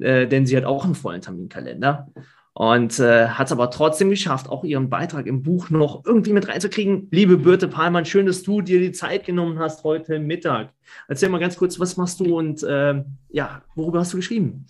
äh, 0.01 0.27
denn 0.27 0.47
sie 0.47 0.57
hat 0.57 0.65
auch 0.65 0.85
einen 0.85 0.95
vollen 0.95 1.21
Terminkalender 1.21 2.09
und 2.53 2.99
äh, 2.99 3.29
hat 3.29 3.47
es 3.47 3.53
aber 3.53 3.71
trotzdem 3.71 4.11
geschafft, 4.11 4.49
auch 4.49 4.65
ihren 4.65 4.91
Beitrag 4.91 5.27
im 5.27 5.43
Buch 5.43 5.71
noch 5.71 6.05
irgendwie 6.05 6.33
mit 6.33 6.49
reinzukriegen. 6.49 7.09
Liebe 7.11 7.37
Birte 7.39 7.69
Palmann, 7.69 8.05
schön, 8.05 8.27
dass 8.27 8.43
du 8.43 8.61
dir 8.61 8.81
die 8.81 8.93
Zeit 8.93 9.25
genommen 9.25 9.59
hast 9.59 9.85
heute 9.85 10.19
Mittag. 10.19 10.71
Erzähl 11.09 11.29
mal 11.29 11.41
ganz 11.41 11.57
kurz, 11.57 11.81
was 11.81 11.97
machst 11.97 12.21
du 12.21 12.39
und 12.39 12.63
äh, 12.63 13.03
ja, 13.31 13.63
worüber 13.75 14.01
hast 14.01 14.13
du 14.13 14.17
geschrieben? 14.17 14.67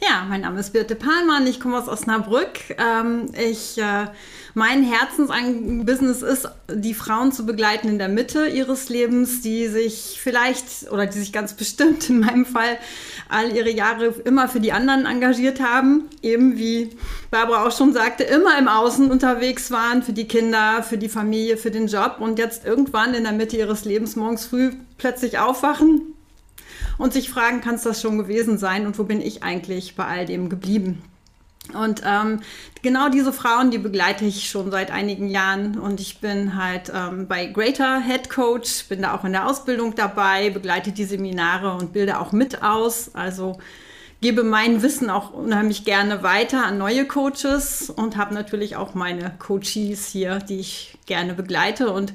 Ja, 0.00 0.24
mein 0.28 0.40
Name 0.42 0.60
ist 0.60 0.72
Birte 0.72 0.94
Palmann, 0.94 1.46
ich 1.46 1.60
komme 1.60 1.78
aus 1.78 1.88
Osnabrück. 1.88 2.76
Ähm, 2.78 3.30
ich, 3.34 3.78
äh, 3.78 4.06
mein 4.54 4.82
Herzensbusiness 4.82 6.22
ist, 6.22 6.48
die 6.72 6.94
Frauen 6.94 7.32
zu 7.32 7.46
begleiten 7.46 7.88
in 7.88 7.98
der 7.98 8.08
Mitte 8.08 8.46
ihres 8.46 8.88
Lebens, 8.88 9.42
die 9.42 9.68
sich 9.68 10.18
vielleicht 10.20 10.90
oder 10.90 11.06
die 11.06 11.18
sich 11.18 11.32
ganz 11.32 11.54
bestimmt 11.54 12.08
in 12.10 12.20
meinem 12.20 12.46
Fall 12.46 12.78
all 13.28 13.54
ihre 13.54 13.70
Jahre 13.70 14.06
immer 14.24 14.48
für 14.48 14.60
die 14.60 14.72
anderen 14.72 15.06
engagiert 15.06 15.60
haben, 15.60 16.08
eben 16.22 16.56
wie 16.56 16.96
Barbara 17.30 17.66
auch 17.66 17.76
schon 17.76 17.92
sagte, 17.92 18.24
immer 18.24 18.58
im 18.58 18.68
Außen 18.68 19.10
unterwegs 19.10 19.70
waren, 19.70 20.02
für 20.02 20.12
die 20.12 20.26
Kinder, 20.26 20.82
für 20.82 20.98
die 20.98 21.08
Familie, 21.08 21.56
für 21.56 21.70
den 21.70 21.86
Job 21.86 22.16
und 22.18 22.38
jetzt 22.38 22.64
irgendwann 22.64 23.14
in 23.14 23.24
der 23.24 23.32
Mitte 23.32 23.56
ihres 23.56 23.84
Lebens 23.84 24.16
morgens 24.16 24.46
früh 24.46 24.72
plötzlich 24.98 25.38
aufwachen 25.60 26.14
und 26.98 27.12
sich 27.12 27.30
fragen, 27.30 27.60
kann 27.60 27.74
es 27.74 27.82
das 27.82 28.00
schon 28.00 28.18
gewesen 28.18 28.58
sein 28.58 28.86
und 28.86 28.98
wo 28.98 29.04
bin 29.04 29.20
ich 29.20 29.42
eigentlich 29.42 29.94
bei 29.94 30.04
all 30.04 30.26
dem 30.26 30.48
geblieben? 30.48 31.02
Und 31.74 32.02
ähm, 32.04 32.40
genau 32.82 33.10
diese 33.10 33.32
Frauen, 33.32 33.70
die 33.70 33.78
begleite 33.78 34.24
ich 34.24 34.48
schon 34.48 34.72
seit 34.72 34.90
einigen 34.90 35.28
Jahren 35.28 35.78
und 35.78 36.00
ich 36.00 36.18
bin 36.18 36.56
halt 36.56 36.90
ähm, 36.92 37.28
bei 37.28 37.46
Greater 37.46 38.00
Head 38.00 38.28
Coach, 38.28 38.86
bin 38.88 39.02
da 39.02 39.14
auch 39.14 39.24
in 39.24 39.32
der 39.32 39.46
Ausbildung 39.46 39.94
dabei, 39.94 40.50
begleite 40.50 40.90
die 40.90 41.04
Seminare 41.04 41.74
und 41.74 41.92
bilde 41.92 42.18
auch 42.18 42.32
mit 42.32 42.62
aus. 42.62 43.14
Also 43.14 43.58
gebe 44.20 44.42
mein 44.42 44.82
Wissen 44.82 45.10
auch 45.10 45.32
unheimlich 45.32 45.84
gerne 45.84 46.24
weiter 46.24 46.64
an 46.64 46.78
neue 46.78 47.06
Coaches 47.06 47.88
und 47.88 48.16
habe 48.16 48.34
natürlich 48.34 48.74
auch 48.74 48.94
meine 48.94 49.32
Coaches 49.38 50.06
hier, 50.06 50.40
die 50.40 50.58
ich 50.58 50.98
gerne 51.06 51.34
begleite 51.34 51.92
und 51.92 52.12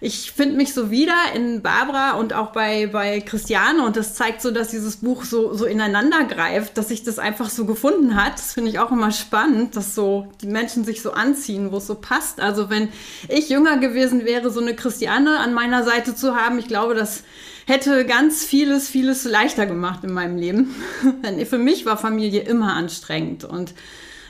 ich 0.00 0.32
finde 0.32 0.56
mich 0.56 0.74
so 0.74 0.90
wieder 0.90 1.14
in 1.34 1.62
Barbara 1.62 2.12
und 2.12 2.32
auch 2.32 2.52
bei, 2.52 2.86
bei 2.86 3.20
Christiane 3.20 3.84
und 3.84 3.96
das 3.96 4.14
zeigt 4.14 4.42
so, 4.42 4.50
dass 4.50 4.68
dieses 4.68 4.96
Buch 4.96 5.24
so, 5.24 5.54
so 5.54 5.64
ineinander 5.64 6.24
greift, 6.24 6.76
dass 6.76 6.88
sich 6.88 7.02
das 7.04 7.18
einfach 7.18 7.48
so 7.48 7.64
gefunden 7.64 8.14
hat. 8.14 8.34
Das 8.34 8.52
finde 8.52 8.70
ich 8.70 8.78
auch 8.78 8.90
immer 8.90 9.12
spannend, 9.12 9.76
dass 9.76 9.94
so 9.94 10.26
die 10.42 10.46
Menschen 10.46 10.84
sich 10.84 11.02
so 11.02 11.12
anziehen, 11.12 11.72
wo 11.72 11.78
es 11.78 11.86
so 11.86 11.94
passt. 11.94 12.40
Also 12.40 12.70
wenn 12.70 12.88
ich 13.28 13.48
jünger 13.48 13.78
gewesen 13.78 14.24
wäre, 14.24 14.50
so 14.50 14.60
eine 14.60 14.74
Christiane 14.74 15.38
an 15.38 15.54
meiner 15.54 15.84
Seite 15.84 16.14
zu 16.14 16.36
haben, 16.36 16.58
ich 16.58 16.68
glaube, 16.68 16.94
das 16.94 17.24
hätte 17.66 18.04
ganz 18.04 18.44
vieles, 18.44 18.88
vieles 18.88 19.24
leichter 19.24 19.66
gemacht 19.66 20.04
in 20.04 20.12
meinem 20.12 20.36
Leben. 20.36 20.74
Denn 21.24 21.44
für 21.46 21.58
mich 21.58 21.86
war 21.86 21.96
Familie 21.96 22.42
immer 22.42 22.74
anstrengend 22.74 23.44
und 23.44 23.74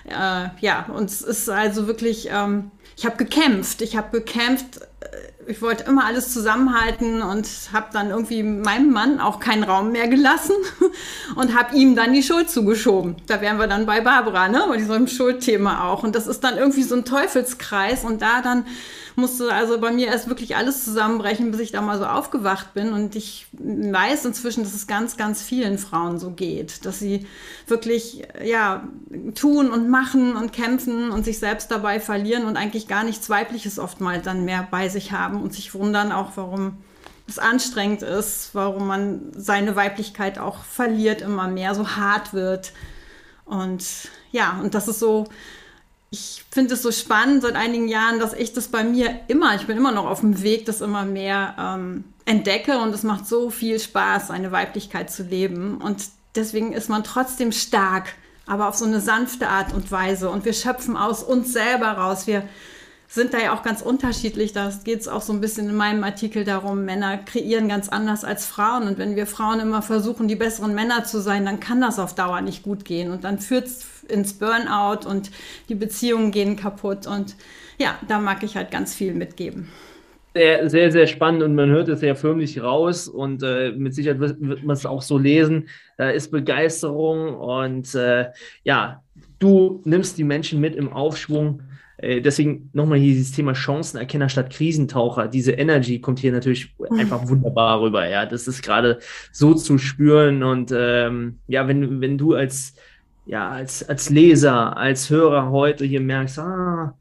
äh, 0.06 0.48
ja, 0.60 0.86
und 0.94 1.08
es 1.08 1.22
ist 1.22 1.48
also 1.48 1.86
wirklich, 1.86 2.28
ähm, 2.30 2.70
ich 2.96 3.06
habe 3.06 3.16
gekämpft. 3.16 3.80
Ich 3.80 3.96
habe 3.96 4.10
gekämpft, 4.18 4.80
ich 5.46 5.62
wollte 5.62 5.84
immer 5.84 6.04
alles 6.04 6.32
zusammenhalten 6.32 7.22
und 7.22 7.48
habe 7.72 7.86
dann 7.92 8.10
irgendwie 8.10 8.42
meinem 8.42 8.90
Mann 8.90 9.20
auch 9.20 9.40
keinen 9.40 9.64
Raum 9.64 9.92
mehr 9.92 10.08
gelassen 10.08 10.54
und 11.36 11.56
habe 11.56 11.76
ihm 11.76 11.94
dann 11.96 12.12
die 12.12 12.22
Schuld 12.22 12.50
zugeschoben. 12.50 13.16
Da 13.26 13.40
wären 13.40 13.58
wir 13.58 13.66
dann 13.66 13.86
bei 13.86 14.00
Barbara, 14.00 14.48
ne? 14.48 14.64
Bei 14.68 14.76
diesem 14.76 15.06
Schuldthema 15.06 15.88
auch. 15.88 16.02
Und 16.02 16.14
das 16.14 16.26
ist 16.26 16.44
dann 16.44 16.56
irgendwie 16.58 16.82
so 16.82 16.94
ein 16.94 17.04
Teufelskreis 17.04 18.04
und 18.04 18.22
da 18.22 18.40
dann 18.42 18.66
musste 19.16 19.52
also 19.52 19.78
bei 19.80 19.90
mir 19.90 20.08
erst 20.08 20.28
wirklich 20.28 20.56
alles 20.56 20.84
zusammenbrechen, 20.84 21.50
bis 21.50 21.60
ich 21.60 21.72
da 21.72 21.80
mal 21.80 21.98
so 21.98 22.06
aufgewacht 22.06 22.74
bin. 22.74 22.92
Und 22.92 23.14
ich 23.16 23.46
weiß 23.52 24.24
inzwischen, 24.24 24.64
dass 24.64 24.74
es 24.74 24.86
ganz, 24.86 25.16
ganz 25.16 25.42
vielen 25.42 25.78
Frauen 25.78 26.18
so 26.18 26.30
geht, 26.30 26.84
dass 26.84 26.98
sie 26.98 27.26
wirklich, 27.66 28.22
ja, 28.42 28.88
tun 29.34 29.70
und 29.70 29.88
machen 29.88 30.34
und 30.36 30.52
kämpfen 30.52 31.10
und 31.10 31.24
sich 31.24 31.38
selbst 31.38 31.70
dabei 31.70 32.00
verlieren 32.00 32.44
und 32.44 32.56
eigentlich 32.56 32.88
gar 32.88 33.04
nichts 33.04 33.30
Weibliches 33.30 33.78
oftmals 33.78 34.24
dann 34.24 34.44
mehr 34.44 34.66
bei 34.70 34.88
sich 34.88 35.12
haben 35.12 35.42
und 35.42 35.52
sich 35.52 35.74
wundern 35.74 36.12
auch, 36.12 36.32
warum 36.36 36.78
es 37.26 37.38
anstrengend 37.38 38.02
ist, 38.02 38.50
warum 38.52 38.86
man 38.86 39.32
seine 39.34 39.76
Weiblichkeit 39.76 40.38
auch 40.38 40.62
verliert, 40.62 41.22
immer 41.22 41.48
mehr 41.48 41.74
so 41.74 41.88
hart 41.96 42.34
wird. 42.34 42.72
Und 43.44 43.84
ja, 44.30 44.58
und 44.62 44.74
das 44.74 44.88
ist 44.88 44.98
so, 44.98 45.24
ich 46.14 46.44
finde 46.48 46.74
es 46.74 46.82
so 46.82 46.92
spannend 46.92 47.42
seit 47.42 47.56
einigen 47.56 47.88
Jahren, 47.88 48.20
dass 48.20 48.34
ich 48.34 48.52
das 48.52 48.68
bei 48.68 48.84
mir 48.84 49.18
immer, 49.26 49.56
ich 49.56 49.66
bin 49.66 49.76
immer 49.76 49.90
noch 49.90 50.06
auf 50.06 50.20
dem 50.20 50.44
Weg, 50.44 50.64
das 50.64 50.80
immer 50.80 51.04
mehr 51.04 51.56
ähm, 51.58 52.04
entdecke 52.24 52.78
und 52.78 52.94
es 52.94 53.02
macht 53.02 53.26
so 53.26 53.50
viel 53.50 53.80
Spaß, 53.80 54.30
eine 54.30 54.52
Weiblichkeit 54.52 55.10
zu 55.10 55.24
leben. 55.24 55.78
Und 55.78 56.04
deswegen 56.36 56.72
ist 56.72 56.88
man 56.88 57.02
trotzdem 57.02 57.50
stark, 57.50 58.14
aber 58.46 58.68
auf 58.68 58.76
so 58.76 58.84
eine 58.84 59.00
sanfte 59.00 59.48
Art 59.48 59.74
und 59.74 59.90
Weise. 59.90 60.30
Und 60.30 60.44
wir 60.44 60.52
schöpfen 60.52 60.96
aus 60.96 61.24
uns 61.24 61.52
selber 61.52 61.88
raus. 61.88 62.28
Wir 62.28 62.48
sind 63.14 63.32
da 63.32 63.38
ja 63.38 63.54
auch 63.54 63.62
ganz 63.62 63.80
unterschiedlich. 63.80 64.52
Da 64.52 64.72
geht 64.84 65.00
es 65.00 65.08
auch 65.08 65.22
so 65.22 65.32
ein 65.32 65.40
bisschen 65.40 65.68
in 65.68 65.76
meinem 65.76 66.02
Artikel 66.02 66.44
darum, 66.44 66.84
Männer 66.84 67.18
kreieren 67.18 67.68
ganz 67.68 67.88
anders 67.88 68.24
als 68.24 68.44
Frauen. 68.44 68.88
Und 68.88 68.98
wenn 68.98 69.14
wir 69.14 69.26
Frauen 69.26 69.60
immer 69.60 69.82
versuchen, 69.82 70.26
die 70.26 70.34
besseren 70.34 70.74
Männer 70.74 71.04
zu 71.04 71.20
sein, 71.20 71.44
dann 71.44 71.60
kann 71.60 71.80
das 71.80 72.00
auf 72.00 72.14
Dauer 72.14 72.40
nicht 72.40 72.64
gut 72.64 72.84
gehen. 72.84 73.12
Und 73.12 73.22
dann 73.22 73.38
führt 73.38 73.66
es 73.66 74.02
ins 74.08 74.34
Burnout 74.34 75.08
und 75.08 75.30
die 75.68 75.76
Beziehungen 75.76 76.32
gehen 76.32 76.56
kaputt. 76.56 77.06
Und 77.06 77.36
ja, 77.78 77.96
da 78.08 78.18
mag 78.18 78.42
ich 78.42 78.56
halt 78.56 78.72
ganz 78.72 78.94
viel 78.94 79.14
mitgeben. 79.14 79.68
Sehr, 80.34 80.68
sehr, 80.68 80.90
sehr 80.90 81.06
spannend 81.06 81.44
und 81.44 81.54
man 81.54 81.70
hört 81.70 81.88
es 81.88 82.00
ja 82.00 82.16
förmlich 82.16 82.60
raus 82.60 83.06
und 83.06 83.44
äh, 83.44 83.70
mit 83.70 83.94
Sicherheit 83.94 84.18
wird, 84.18 84.40
wird 84.40 84.64
man 84.64 84.74
es 84.74 84.84
auch 84.84 85.02
so 85.02 85.16
lesen. 85.16 85.68
Da 85.96 86.10
ist 86.10 86.32
Begeisterung 86.32 87.36
und 87.36 87.94
äh, 87.94 88.30
ja, 88.64 89.04
du 89.38 89.80
nimmst 89.84 90.18
die 90.18 90.24
Menschen 90.24 90.60
mit 90.60 90.74
im 90.74 90.92
Aufschwung 90.92 91.62
deswegen 92.20 92.70
nochmal 92.72 92.98
hier 92.98 93.14
dieses 93.14 93.32
Thema 93.32 93.54
Chancenerkenner 93.54 94.28
statt 94.28 94.50
Krisentaucher. 94.50 95.28
Diese 95.28 95.52
Energy 95.52 96.00
kommt 96.00 96.18
hier 96.18 96.32
natürlich 96.32 96.74
mhm. 96.78 96.98
einfach 96.98 97.28
wunderbar 97.28 97.80
rüber. 97.80 98.08
Ja, 98.08 98.26
das 98.26 98.48
ist 98.48 98.62
gerade 98.62 98.98
so 99.32 99.54
zu 99.54 99.78
spüren. 99.78 100.42
Und 100.42 100.72
ähm, 100.76 101.38
ja, 101.46 101.66
wenn, 101.68 102.00
wenn 102.00 102.18
du 102.18 102.34
als, 102.34 102.74
ja, 103.26 103.48
als, 103.48 103.88
als 103.88 104.10
Leser, 104.10 104.76
als 104.76 105.08
Hörer 105.08 105.50
heute 105.50 105.84
hier 105.84 106.00
merkst, 106.00 106.38
ah, 106.40 106.94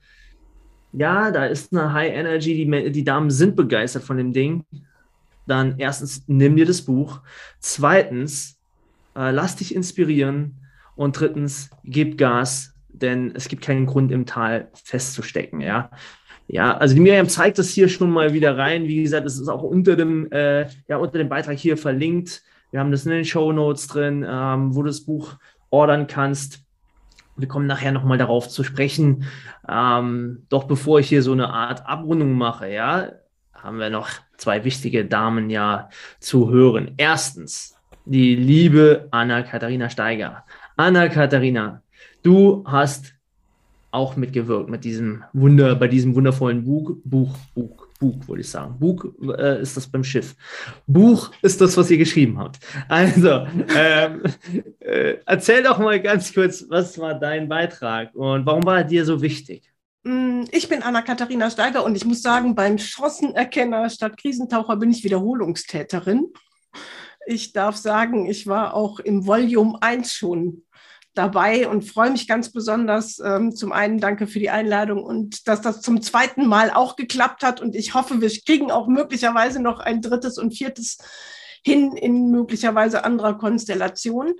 ja, 0.94 1.32
da 1.32 1.46
ist 1.46 1.74
eine 1.74 1.92
High 1.92 2.14
Energy, 2.14 2.54
die, 2.54 2.92
die 2.92 3.04
Damen 3.04 3.32
sind 3.32 3.56
begeistert 3.56 4.04
von 4.04 4.18
dem 4.18 4.32
Ding, 4.32 4.64
dann 5.48 5.76
erstens 5.80 6.24
nimm 6.28 6.56
dir 6.56 6.66
das 6.66 6.84
Buch. 6.84 7.22
Zweitens, 7.60 8.60
äh, 9.16 9.32
lass 9.32 9.56
dich 9.56 9.76
inspirieren 9.76 10.56
und 10.96 11.20
drittens, 11.20 11.72
gib 11.84 12.18
Gas, 12.18 12.73
denn 12.94 13.34
es 13.36 13.48
gibt 13.48 13.64
keinen 13.64 13.86
Grund 13.86 14.12
im 14.12 14.26
Tal 14.26 14.70
festzustecken, 14.74 15.62
ja. 15.62 15.90
Ja, 16.48 16.78
also 16.78 16.94
die 16.94 17.02
Miriam 17.02 17.30
zeigt 17.30 17.58
das 17.58 17.70
hier 17.70 17.88
schon 17.88 18.12
mal 18.12 18.34
wieder 18.34 18.58
rein. 18.58 18.86
Wie 18.86 19.02
gesagt, 19.02 19.26
es 19.26 19.40
ist 19.40 19.48
auch 19.48 19.64
unter 19.64 19.96
dem, 19.96 20.30
äh, 20.32 20.68
ja, 20.88 20.98
unter 20.98 21.18
dem 21.18 21.30
Beitrag 21.30 21.58
hier 21.58 21.78
verlinkt. 21.78 22.44
Wir 22.72 22.80
haben 22.80 22.92
das 22.92 23.06
in 23.06 23.12
den 23.12 23.24
Show 23.26 23.52
Notes 23.52 23.88
drin, 23.88 24.26
ähm, 24.28 24.76
wo 24.76 24.82
du 24.82 24.88
das 24.88 25.02
Buch 25.06 25.36
ordern 25.70 26.08
kannst. 26.08 26.64
Wir 27.38 27.48
kommen 27.48 27.66
nachher 27.66 27.92
nochmal 27.92 28.18
darauf 28.18 28.50
zu 28.50 28.64
sprechen. 28.64 29.26
Ähm, 29.68 30.46
doch 30.50 30.66
bevor 30.66 31.00
ich 31.00 31.08
hier 31.08 31.24
so 31.24 31.32
eine 31.32 31.50
Art 31.50 31.88
Abrundung 31.88 32.34
mache, 32.34 32.70
ja, 32.70 33.12
haben 33.54 33.80
wir 33.80 33.90
noch 33.90 34.10
zwei 34.38 34.66
wichtige 34.66 35.06
Damen 35.06 35.50
ja 35.50 35.90
zu 36.20 36.50
hören. 36.50 36.96
Erstens, 36.98 37.76
die 38.06 38.36
liebe 38.36 39.08
Anna-Katharina 39.12 39.90
Steiger. 39.90 40.44
Anna-Katharina, 40.76 41.83
du 42.24 42.64
hast 42.66 43.14
auch 43.92 44.16
mitgewirkt 44.16 44.70
mit 44.70 44.84
diesem 44.84 45.24
Wunder, 45.34 45.76
bei 45.76 45.88
diesem 45.88 46.16
wundervollen 46.16 46.66
Buch, 46.66 46.96
Buch, 47.04 47.36
Buch, 47.54 47.88
Buch, 48.00 48.28
würde 48.28 48.42
ich 48.42 48.50
sagen. 48.50 48.80
Buch 48.80 49.06
äh, 49.38 49.62
ist 49.62 49.78
das 49.78 49.86
beim 49.88 50.04
Schiff. 50.04 50.36
Buch 50.88 51.32
ist 51.44 51.62
das, 51.62 51.78
was 51.78 51.92
ihr 51.92 52.00
geschrieben 52.00 52.40
habt. 52.40 52.60
Also, 52.90 53.46
ähm, 53.76 54.24
äh, 54.80 55.18
erzähl 55.26 55.62
doch 55.62 55.78
mal 55.78 56.02
ganz 56.02 56.34
kurz, 56.34 56.66
was 56.68 56.98
war 56.98 57.20
dein 57.20 57.48
Beitrag 57.48 58.16
und 58.16 58.46
warum 58.48 58.66
war 58.66 58.80
er 58.80 58.84
dir 58.84 59.06
so 59.06 59.22
wichtig? 59.22 59.72
Mm, 60.04 60.46
ich 60.52 60.68
bin 60.68 60.82
Anna-Katharina 60.82 61.52
Steiger 61.52 61.86
und 61.86 61.96
ich 61.96 62.04
muss 62.04 62.24
sagen, 62.24 62.56
beim 62.56 62.80
Chancenerkenner 62.80 63.90
statt 63.92 64.18
Krisentaucher 64.18 64.76
bin 64.76 64.90
ich 64.90 65.04
Wiederholungstäterin. 65.04 66.34
Ich 67.28 67.54
darf 67.54 67.78
sagen, 67.78 68.26
ich 68.26 68.48
war 68.48 68.74
auch 68.74 69.00
im 69.00 69.28
Volume 69.28 69.78
1 69.82 70.14
schon 70.14 70.64
dabei 71.14 71.68
und 71.68 71.84
freue 71.84 72.12
mich 72.12 72.28
ganz 72.28 72.52
besonders. 72.52 73.20
Ähm, 73.20 73.56
zum 73.56 73.72
einen 73.72 74.00
danke 74.00 74.28
für 74.28 74.40
die 74.40 74.50
Einladung 74.50 75.04
und 75.04 75.48
dass 75.48 75.62
das 75.62 75.82
zum 75.82 76.02
zweiten 76.02 76.48
Mal 76.48 76.72
auch 76.72 76.96
geklappt 76.96 77.44
hat. 77.44 77.62
Und 77.62 77.76
ich 77.76 77.94
hoffe, 77.94 78.22
wir 78.22 78.30
kriegen 78.30 78.72
auch 78.72 78.88
möglicherweise 78.88 79.62
noch 79.62 79.80
ein 79.80 80.02
drittes 80.02 80.38
und 80.38 80.52
viertes 80.56 80.98
hin 81.66 81.96
in 81.96 82.30
möglicherweise 82.30 83.06
anderer 83.06 83.38
Konstellation. 83.38 84.34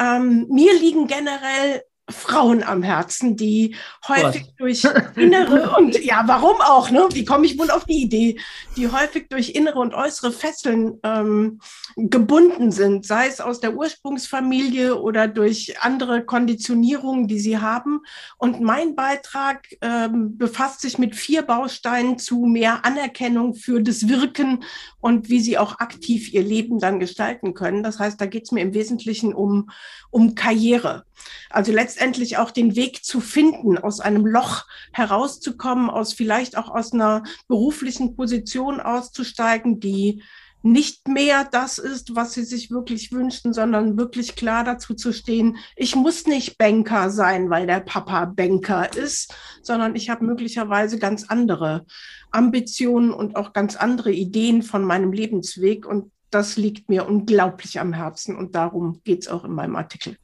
Ähm, 0.00 0.46
mir 0.48 0.72
liegen 0.74 1.06
generell 1.06 1.82
Frauen 2.10 2.62
am 2.62 2.82
Herzen, 2.82 3.36
die 3.36 3.76
häufig 4.06 4.46
Was? 4.46 4.56
durch 4.56 4.84
innere 5.16 5.76
und 5.78 6.02
ja, 6.04 6.22
warum 6.26 6.60
auch, 6.60 6.90
ne? 6.90 7.06
Wie 7.12 7.24
komme 7.24 7.46
ich 7.46 7.58
wohl 7.58 7.70
auf 7.70 7.84
die 7.84 8.02
Idee, 8.02 8.38
die 8.76 8.88
häufig 8.90 9.28
durch 9.28 9.50
innere 9.50 9.78
und 9.78 9.94
äußere 9.94 10.32
Fesseln 10.32 10.98
ähm, 11.02 11.60
gebunden 11.96 12.72
sind, 12.72 13.06
sei 13.06 13.26
es 13.26 13.40
aus 13.40 13.60
der 13.60 13.74
Ursprungsfamilie 13.74 15.00
oder 15.00 15.28
durch 15.28 15.80
andere 15.80 16.24
Konditionierungen, 16.24 17.28
die 17.28 17.40
sie 17.40 17.58
haben. 17.58 18.00
Und 18.38 18.60
mein 18.60 18.94
Beitrag 18.94 19.66
ähm, 19.80 20.36
befasst 20.38 20.80
sich 20.80 20.98
mit 20.98 21.14
vier 21.14 21.42
Bausteinen 21.42 22.18
zu 22.18 22.46
mehr 22.46 22.84
Anerkennung 22.84 23.54
für 23.54 23.82
das 23.82 24.08
Wirken 24.08 24.64
und 25.00 25.28
wie 25.28 25.40
sie 25.40 25.58
auch 25.58 25.78
aktiv 25.78 26.32
ihr 26.32 26.42
Leben 26.42 26.78
dann 26.78 27.00
gestalten 27.00 27.54
können. 27.54 27.82
Das 27.82 27.98
heißt, 27.98 28.20
da 28.20 28.26
geht 28.26 28.44
es 28.44 28.52
mir 28.52 28.60
im 28.60 28.74
Wesentlichen 28.74 29.34
um, 29.34 29.70
um 30.10 30.34
Karriere. 30.34 31.04
Also 31.50 31.72
letztendlich 31.72 32.38
auch 32.38 32.50
den 32.50 32.76
Weg 32.76 33.04
zu 33.04 33.20
finden, 33.20 33.78
aus 33.78 34.00
einem 34.00 34.26
Loch 34.26 34.66
herauszukommen, 34.92 35.90
aus 35.90 36.12
vielleicht 36.12 36.56
auch 36.56 36.68
aus 36.68 36.92
einer 36.92 37.24
beruflichen 37.48 38.16
Position 38.16 38.80
auszusteigen, 38.80 39.80
die 39.80 40.22
nicht 40.62 41.08
mehr 41.08 41.44
das 41.44 41.78
ist, 41.78 42.14
was 42.14 42.34
sie 42.34 42.44
sich 42.44 42.70
wirklich 42.70 43.12
wünschten, 43.12 43.52
sondern 43.52 43.96
wirklich 43.96 44.36
klar 44.36 44.64
dazu 44.64 44.94
zu 44.94 45.12
stehen, 45.12 45.56
ich 45.76 45.96
muss 45.96 46.26
nicht 46.26 46.58
Banker 46.58 47.10
sein, 47.10 47.50
weil 47.50 47.66
der 47.66 47.80
Papa 47.80 48.26
Banker 48.26 48.94
ist, 48.94 49.34
sondern 49.62 49.96
ich 49.96 50.10
habe 50.10 50.24
möglicherweise 50.24 50.98
ganz 50.98 51.24
andere 51.24 51.86
Ambitionen 52.30 53.12
und 53.12 53.36
auch 53.36 53.52
ganz 53.52 53.76
andere 53.76 54.12
Ideen 54.12 54.62
von 54.62 54.84
meinem 54.84 55.12
Lebensweg. 55.12 55.86
Und 55.86 56.12
das 56.30 56.56
liegt 56.56 56.88
mir 56.88 57.08
unglaublich 57.08 57.80
am 57.80 57.92
Herzen 57.92 58.36
und 58.36 58.54
darum 58.54 59.00
geht 59.04 59.22
es 59.22 59.28
auch 59.28 59.44
in 59.44 59.52
meinem 59.52 59.76
Artikel. 59.76 60.16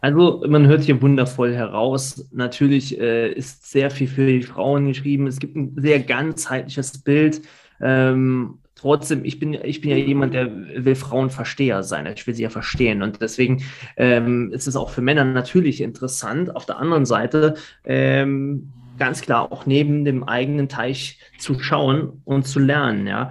Also 0.00 0.44
man 0.46 0.66
hört 0.66 0.82
hier 0.82 1.02
wundervoll 1.02 1.54
heraus. 1.54 2.28
Natürlich 2.32 2.98
äh, 3.00 3.32
ist 3.32 3.70
sehr 3.70 3.90
viel 3.90 4.06
für 4.06 4.26
die 4.26 4.42
Frauen 4.42 4.86
geschrieben. 4.86 5.26
Es 5.26 5.38
gibt 5.38 5.56
ein 5.56 5.74
sehr 5.76 6.00
ganzheitliches 6.00 6.98
Bild. 6.98 7.42
Ähm, 7.80 8.58
trotzdem, 8.76 9.24
ich 9.24 9.40
bin, 9.40 9.54
ich 9.54 9.80
bin 9.80 9.90
ja 9.90 9.96
jemand, 9.96 10.34
der 10.34 10.50
will 10.84 10.94
Frauenversteher 10.94 11.82
sein. 11.82 12.06
Ich 12.14 12.26
will 12.26 12.34
sie 12.34 12.44
ja 12.44 12.50
verstehen. 12.50 13.02
Und 13.02 13.20
deswegen 13.20 13.62
ähm, 13.96 14.52
ist 14.52 14.68
es 14.68 14.76
auch 14.76 14.90
für 14.90 15.02
Männer 15.02 15.24
natürlich 15.24 15.80
interessant. 15.80 16.54
Auf 16.54 16.64
der 16.64 16.78
anderen 16.78 17.04
Seite 17.04 17.54
ähm, 17.84 18.70
ganz 18.98 19.20
klar 19.20 19.50
auch 19.50 19.66
neben 19.66 20.04
dem 20.04 20.24
eigenen 20.24 20.68
Teich 20.68 21.18
zu 21.38 21.58
schauen 21.58 22.20
und 22.24 22.46
zu 22.46 22.58
lernen. 22.58 23.06
Ja. 23.06 23.30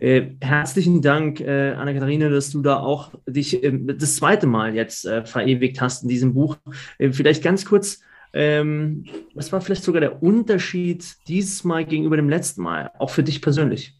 Äh, 0.00 0.36
herzlichen 0.40 1.02
Dank, 1.02 1.40
äh, 1.40 1.72
Anna-Katharina, 1.72 2.28
dass 2.28 2.50
du 2.50 2.62
da 2.62 2.78
auch 2.78 3.12
dich 3.26 3.64
äh, 3.64 3.72
das 3.96 4.16
zweite 4.16 4.46
Mal 4.46 4.74
jetzt 4.74 5.04
äh, 5.04 5.24
verewigt 5.24 5.80
hast 5.80 6.04
in 6.04 6.08
diesem 6.08 6.34
Buch. 6.34 6.56
Äh, 6.98 7.12
vielleicht 7.12 7.42
ganz 7.42 7.64
kurz, 7.64 8.00
ähm, 8.32 9.06
was 9.34 9.50
war 9.50 9.60
vielleicht 9.60 9.82
sogar 9.82 10.00
der 10.00 10.22
Unterschied 10.22 11.04
dieses 11.26 11.64
Mal 11.64 11.84
gegenüber 11.84 12.16
dem 12.16 12.28
letzten 12.28 12.62
Mal, 12.62 12.92
auch 13.00 13.10
für 13.10 13.24
dich 13.24 13.42
persönlich? 13.42 13.98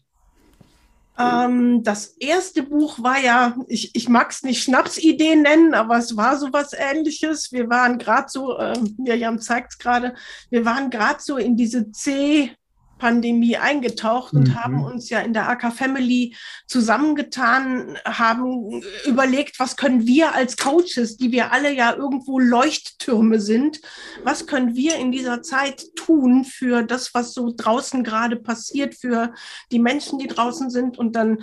Ähm, 1.17 1.83
das 1.83 2.15
erste 2.17 2.63
Buch 2.63 3.03
war 3.03 3.21
ja, 3.21 3.57
ich, 3.67 3.93
ich 3.93 4.07
mag 4.07 4.31
es 4.31 4.43
nicht 4.43 4.63
Schnapsidee 4.63 5.35
nennen, 5.35 5.73
aber 5.73 5.97
es 5.97 6.15
war 6.15 6.37
so 6.37 6.47
was 6.53 6.71
ähnliches. 6.71 7.51
Wir 7.51 7.69
waren 7.69 7.97
gerade 7.97 8.27
so, 8.29 8.57
äh, 8.57 8.79
Miriam 8.97 9.41
zeigt 9.41 9.73
es 9.73 9.77
gerade, 9.77 10.15
wir 10.49 10.63
waren 10.63 10.89
gerade 10.89 11.19
so 11.19 11.35
in 11.35 11.57
diese 11.57 11.91
C- 11.91 12.51
Pandemie 12.99 13.57
eingetaucht 13.57 14.33
und 14.33 14.49
mhm. 14.49 14.55
haben 14.55 14.83
uns 14.83 15.09
ja 15.09 15.21
in 15.21 15.33
der 15.33 15.49
AK 15.49 15.73
Family 15.73 16.35
zusammengetan, 16.67 17.97
haben 18.05 18.83
überlegt, 19.07 19.59
was 19.59 19.75
können 19.75 20.05
wir 20.05 20.35
als 20.35 20.57
Coaches, 20.57 21.17
die 21.17 21.31
wir 21.31 21.51
alle 21.51 21.73
ja 21.73 21.95
irgendwo 21.95 22.37
Leuchttürme 22.37 23.39
sind, 23.39 23.81
was 24.23 24.45
können 24.45 24.75
wir 24.75 24.97
in 24.97 25.11
dieser 25.11 25.41
Zeit 25.41 25.95
tun 25.95 26.45
für 26.45 26.83
das, 26.83 27.15
was 27.15 27.33
so 27.33 27.51
draußen 27.55 28.03
gerade 28.03 28.35
passiert, 28.35 28.93
für 28.93 29.33
die 29.71 29.79
Menschen, 29.79 30.19
die 30.19 30.27
draußen 30.27 30.69
sind. 30.69 30.99
Und 30.99 31.15
dann 31.15 31.39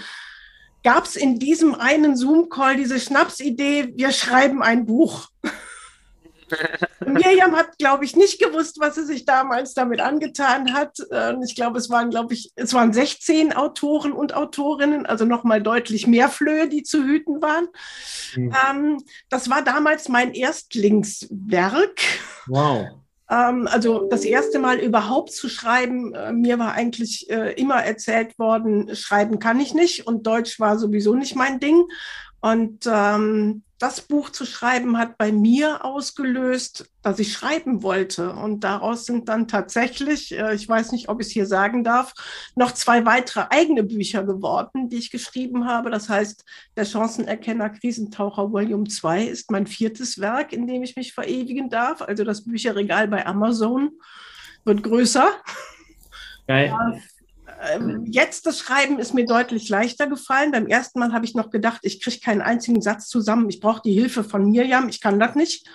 gab 0.84 1.04
es 1.04 1.16
in 1.16 1.40
diesem 1.40 1.74
einen 1.74 2.16
Zoom-Call 2.16 2.76
diese 2.76 3.00
Schnapsidee, 3.00 3.94
wir 3.96 4.12
schreiben 4.12 4.62
ein 4.62 4.86
Buch. 4.86 5.28
Miriam 7.04 7.56
hat, 7.56 7.78
glaube 7.78 8.04
ich, 8.04 8.16
nicht 8.16 8.40
gewusst, 8.40 8.78
was 8.80 8.94
sie 8.94 9.04
sich 9.04 9.24
damals 9.24 9.74
damit 9.74 10.00
angetan 10.00 10.72
hat. 10.72 10.98
Ich 11.44 11.54
glaube, 11.54 11.78
es 11.78 11.90
waren, 11.90 12.10
glaube 12.10 12.34
ich, 12.34 12.52
es 12.56 12.74
waren 12.74 12.92
16 12.92 13.52
Autoren 13.52 14.12
und 14.12 14.34
Autorinnen, 14.34 15.06
also 15.06 15.24
nochmal 15.24 15.62
deutlich 15.62 16.06
mehr 16.06 16.28
Flöhe, 16.28 16.68
die 16.68 16.82
zu 16.82 17.04
hüten 17.04 17.42
waren. 17.42 17.68
Mhm. 18.36 18.98
Das 19.28 19.50
war 19.50 19.62
damals 19.62 20.08
mein 20.08 20.32
Erstlingswerk. 20.32 22.00
Wow. 22.46 22.88
Ähm, 23.30 23.68
also 23.70 24.08
das 24.08 24.24
erste 24.24 24.58
Mal 24.58 24.78
überhaupt 24.78 25.32
zu 25.32 25.48
schreiben, 25.48 26.14
äh, 26.14 26.32
mir 26.32 26.58
war 26.58 26.72
eigentlich 26.72 27.28
äh, 27.30 27.52
immer 27.54 27.82
erzählt 27.82 28.38
worden, 28.38 28.94
schreiben 28.94 29.38
kann 29.38 29.60
ich 29.60 29.74
nicht 29.74 30.06
und 30.06 30.26
Deutsch 30.26 30.60
war 30.60 30.78
sowieso 30.78 31.14
nicht 31.14 31.34
mein 31.34 31.58
Ding. 31.60 31.84
Und 32.40 32.86
ähm, 32.86 33.62
das 33.78 34.00
Buch 34.00 34.30
zu 34.30 34.46
schreiben 34.46 34.96
hat 34.96 35.18
bei 35.18 35.32
mir 35.32 35.84
ausgelöst, 35.84 36.90
dass 37.02 37.18
ich 37.18 37.32
schreiben 37.32 37.82
wollte. 37.82 38.32
Und 38.32 38.64
daraus 38.64 39.04
sind 39.04 39.28
dann 39.28 39.48
tatsächlich, 39.48 40.32
äh, 40.32 40.54
ich 40.54 40.66
weiß 40.68 40.92
nicht, 40.92 41.08
ob 41.08 41.20
ich 41.20 41.26
es 41.26 41.32
hier 41.32 41.46
sagen 41.46 41.84
darf, 41.84 42.14
noch 42.54 42.72
zwei 42.72 43.04
weitere 43.04 43.46
eigene 43.50 43.82
Bücher 43.82 44.24
geworden, 44.24 44.88
die 44.88 44.96
ich 44.96 45.10
geschrieben 45.10 45.66
habe. 45.66 45.90
Das 45.90 46.08
heißt, 46.08 46.44
der 46.76 46.86
Chancenerkenner 46.86 47.70
Krisentaucher 47.70 48.50
Volume 48.50 48.88
2 48.88 49.24
ist 49.24 49.50
mein 49.50 49.66
viertes 49.66 50.18
Werk, 50.20 50.52
in 50.52 50.66
dem 50.66 50.82
ich 50.82 50.96
mich 50.96 51.12
verewigen 51.12 51.68
darf. 51.68 52.00
Also 52.00 52.24
das 52.24 52.44
Bücherregal 52.44 53.08
bei 53.08 53.26
Amazon 53.26 53.90
wird 54.64 54.82
größer. 54.82 55.28
Geil. 56.46 56.74
Ähm, 57.60 58.04
jetzt 58.06 58.46
das 58.46 58.58
Schreiben 58.58 58.98
ist 58.98 59.14
mir 59.14 59.24
deutlich 59.24 59.68
leichter 59.68 60.06
gefallen. 60.06 60.52
Beim 60.52 60.66
ersten 60.66 60.98
Mal 60.98 61.12
habe 61.12 61.24
ich 61.24 61.34
noch 61.34 61.50
gedacht, 61.50 61.80
ich 61.82 62.02
kriege 62.02 62.20
keinen 62.20 62.42
einzigen 62.42 62.82
Satz 62.82 63.08
zusammen. 63.08 63.48
Ich 63.48 63.60
brauche 63.60 63.82
die 63.82 63.92
Hilfe 63.92 64.24
von 64.24 64.50
Mirjam. 64.50 64.88
Ich 64.88 65.00
kann 65.00 65.18
das 65.18 65.34
nicht. 65.34 65.68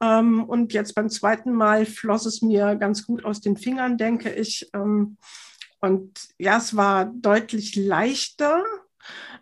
Ähm, 0.00 0.44
und 0.44 0.72
jetzt 0.72 0.94
beim 0.94 1.10
zweiten 1.10 1.52
Mal 1.52 1.86
floss 1.86 2.26
es 2.26 2.42
mir 2.42 2.76
ganz 2.76 3.06
gut 3.06 3.24
aus 3.24 3.40
den 3.40 3.56
Fingern, 3.56 3.98
denke 3.98 4.32
ich. 4.32 4.68
Ähm, 4.74 5.16
und 5.80 6.28
ja, 6.38 6.58
es 6.58 6.76
war 6.76 7.06
deutlich 7.06 7.76
leichter. 7.76 8.64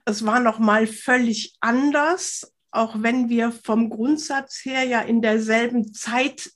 Es 0.05 0.25
war 0.25 0.41
noch 0.41 0.59
mal 0.59 0.87
völlig 0.87 1.57
anders, 1.61 2.53
auch 2.71 2.97
wenn 2.99 3.29
wir 3.29 3.53
vom 3.53 3.91
Grundsatz 3.91 4.65
her 4.65 4.85
ja 4.85 5.01
in 5.01 5.21
derselben 5.23 5.93
Zeit 5.93 6.51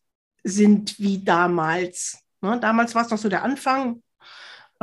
sind 0.44 0.98
wie 0.98 1.22
damals. 1.22 2.18
Ne, 2.40 2.58
damals 2.60 2.94
war 2.94 3.04
es 3.04 3.10
noch 3.10 3.18
so 3.18 3.28
der 3.28 3.42
Anfang, 3.42 4.02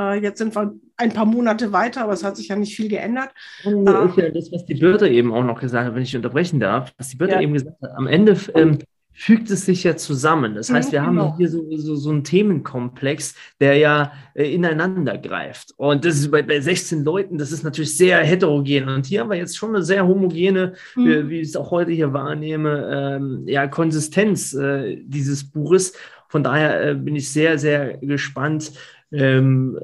Äh, 0.00 0.20
jetzt 0.22 0.38
sind 0.38 0.54
wir 0.54 0.74
ein 0.96 1.12
paar 1.12 1.26
Monate 1.26 1.72
weiter, 1.72 2.02
aber 2.04 2.12
es 2.12 2.24
hat 2.24 2.36
sich 2.36 2.48
ja 2.48 2.56
nicht 2.56 2.76
viel 2.76 2.88
geändert. 2.88 3.30
Und 3.64 3.86
das 3.86 4.10
ist 4.10 4.16
ja 4.16 4.30
das, 4.30 4.52
was 4.52 4.64
die 4.64 4.74
Birte 4.74 5.08
eben 5.08 5.32
auch 5.32 5.44
noch 5.44 5.60
gesagt 5.60 5.86
hat, 5.86 5.94
wenn 5.94 6.02
ich 6.02 6.16
unterbrechen 6.16 6.60
darf, 6.60 6.92
was 6.96 7.08
die 7.08 7.16
Birte 7.16 7.34
ja. 7.34 7.40
eben 7.40 7.52
gesagt 7.52 7.80
hat. 7.82 7.90
Am 7.96 8.06
Ende 8.06 8.36
ähm, 8.54 8.78
fügt 9.18 9.50
es 9.50 9.66
sich 9.66 9.82
ja 9.82 9.96
zusammen. 9.96 10.54
Das 10.54 10.70
heißt, 10.70 10.92
wir 10.92 11.00
genau. 11.00 11.30
haben 11.30 11.36
hier 11.36 11.48
so, 11.48 11.64
so, 11.76 11.96
so 11.96 12.10
einen 12.10 12.22
Themenkomplex, 12.22 13.34
der 13.60 13.76
ja 13.76 14.12
äh, 14.34 14.54
ineinander 14.54 15.18
greift. 15.18 15.74
Und 15.76 16.04
das 16.04 16.18
ist 16.18 16.30
bei, 16.30 16.42
bei 16.42 16.60
16 16.60 17.02
Leuten, 17.02 17.36
das 17.36 17.50
ist 17.50 17.64
natürlich 17.64 17.96
sehr 17.96 18.18
heterogen. 18.18 18.88
Und 18.88 19.06
hier 19.06 19.20
haben 19.20 19.30
wir 19.30 19.36
jetzt 19.36 19.56
schon 19.56 19.74
eine 19.74 19.82
sehr 19.82 20.06
homogene, 20.06 20.74
mhm. 20.94 21.04
wie, 21.04 21.28
wie, 21.30 21.40
ich 21.40 21.48
es 21.48 21.56
auch 21.56 21.72
heute 21.72 21.90
hier 21.90 22.12
wahrnehme, 22.12 23.16
ähm, 23.18 23.42
ja, 23.48 23.66
Konsistenz 23.66 24.54
äh, 24.54 25.02
dieses 25.02 25.50
Buches. 25.50 25.94
Von 26.28 26.44
daher 26.44 26.90
äh, 26.90 26.94
bin 26.94 27.16
ich 27.16 27.32
sehr, 27.32 27.58
sehr 27.58 27.96
gespannt, 27.98 28.72
ähm, 29.12 29.78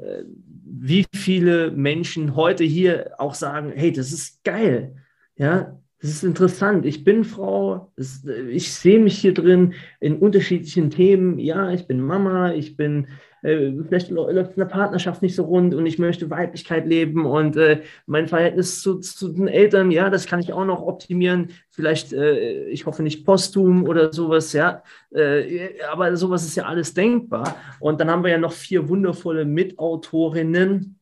wie 0.65 1.05
viele 1.13 1.71
Menschen 1.71 2.35
heute 2.35 2.63
hier 2.63 3.11
auch 3.17 3.33
sagen, 3.33 3.71
hey, 3.75 3.91
das 3.91 4.11
ist 4.11 4.43
geil. 4.43 4.95
Ja, 5.37 5.79
das 6.01 6.11
ist 6.11 6.23
interessant. 6.23 6.85
Ich 6.85 7.03
bin 7.03 7.23
Frau, 7.23 7.91
ich 7.97 8.73
sehe 8.73 8.99
mich 8.99 9.17
hier 9.17 9.33
drin 9.33 9.73
in 9.99 10.17
unterschiedlichen 10.17 10.89
Themen. 10.89 11.39
Ja, 11.39 11.71
ich 11.71 11.87
bin 11.87 12.01
Mama, 12.01 12.53
ich 12.53 12.77
bin, 12.77 13.07
äh, 13.45 13.73
vielleicht 13.87 14.09
läuft 14.09 14.51
in 14.51 14.59
der 14.59 14.65
Partnerschaft 14.65 15.21
nicht 15.21 15.35
so 15.35 15.43
rund 15.43 15.73
und 15.73 15.85
ich 15.85 15.99
möchte 15.99 16.29
Weiblichkeit 16.29 16.87
leben 16.87 17.25
und 17.25 17.55
äh, 17.57 17.83
mein 18.05 18.27
Verhältnis 18.27 18.81
zu, 18.81 18.99
zu, 18.99 19.29
den 19.29 19.47
Eltern, 19.47 19.91
ja, 19.91 20.09
das 20.09 20.25
kann 20.25 20.39
ich 20.39 20.51
auch 20.53 20.65
noch 20.65 20.81
optimieren. 20.81 21.49
Vielleicht, 21.69 22.13
äh, 22.13 22.65
ich 22.69 22.85
hoffe 22.85 23.03
nicht 23.03 23.25
posthum 23.25 23.83
oder 23.83 24.11
sowas, 24.11 24.53
ja. 24.53 24.83
Äh, 25.13 25.79
aber 25.91 26.15
sowas 26.17 26.43
ist 26.45 26.55
ja 26.55 26.65
alles 26.65 26.93
denkbar. 26.93 27.55
Und 27.79 27.99
dann 27.99 28.09
haben 28.09 28.23
wir 28.23 28.31
ja 28.31 28.37
noch 28.37 28.53
vier 28.53 28.89
wundervolle 28.89 29.45
Mitautorinnen 29.45 30.99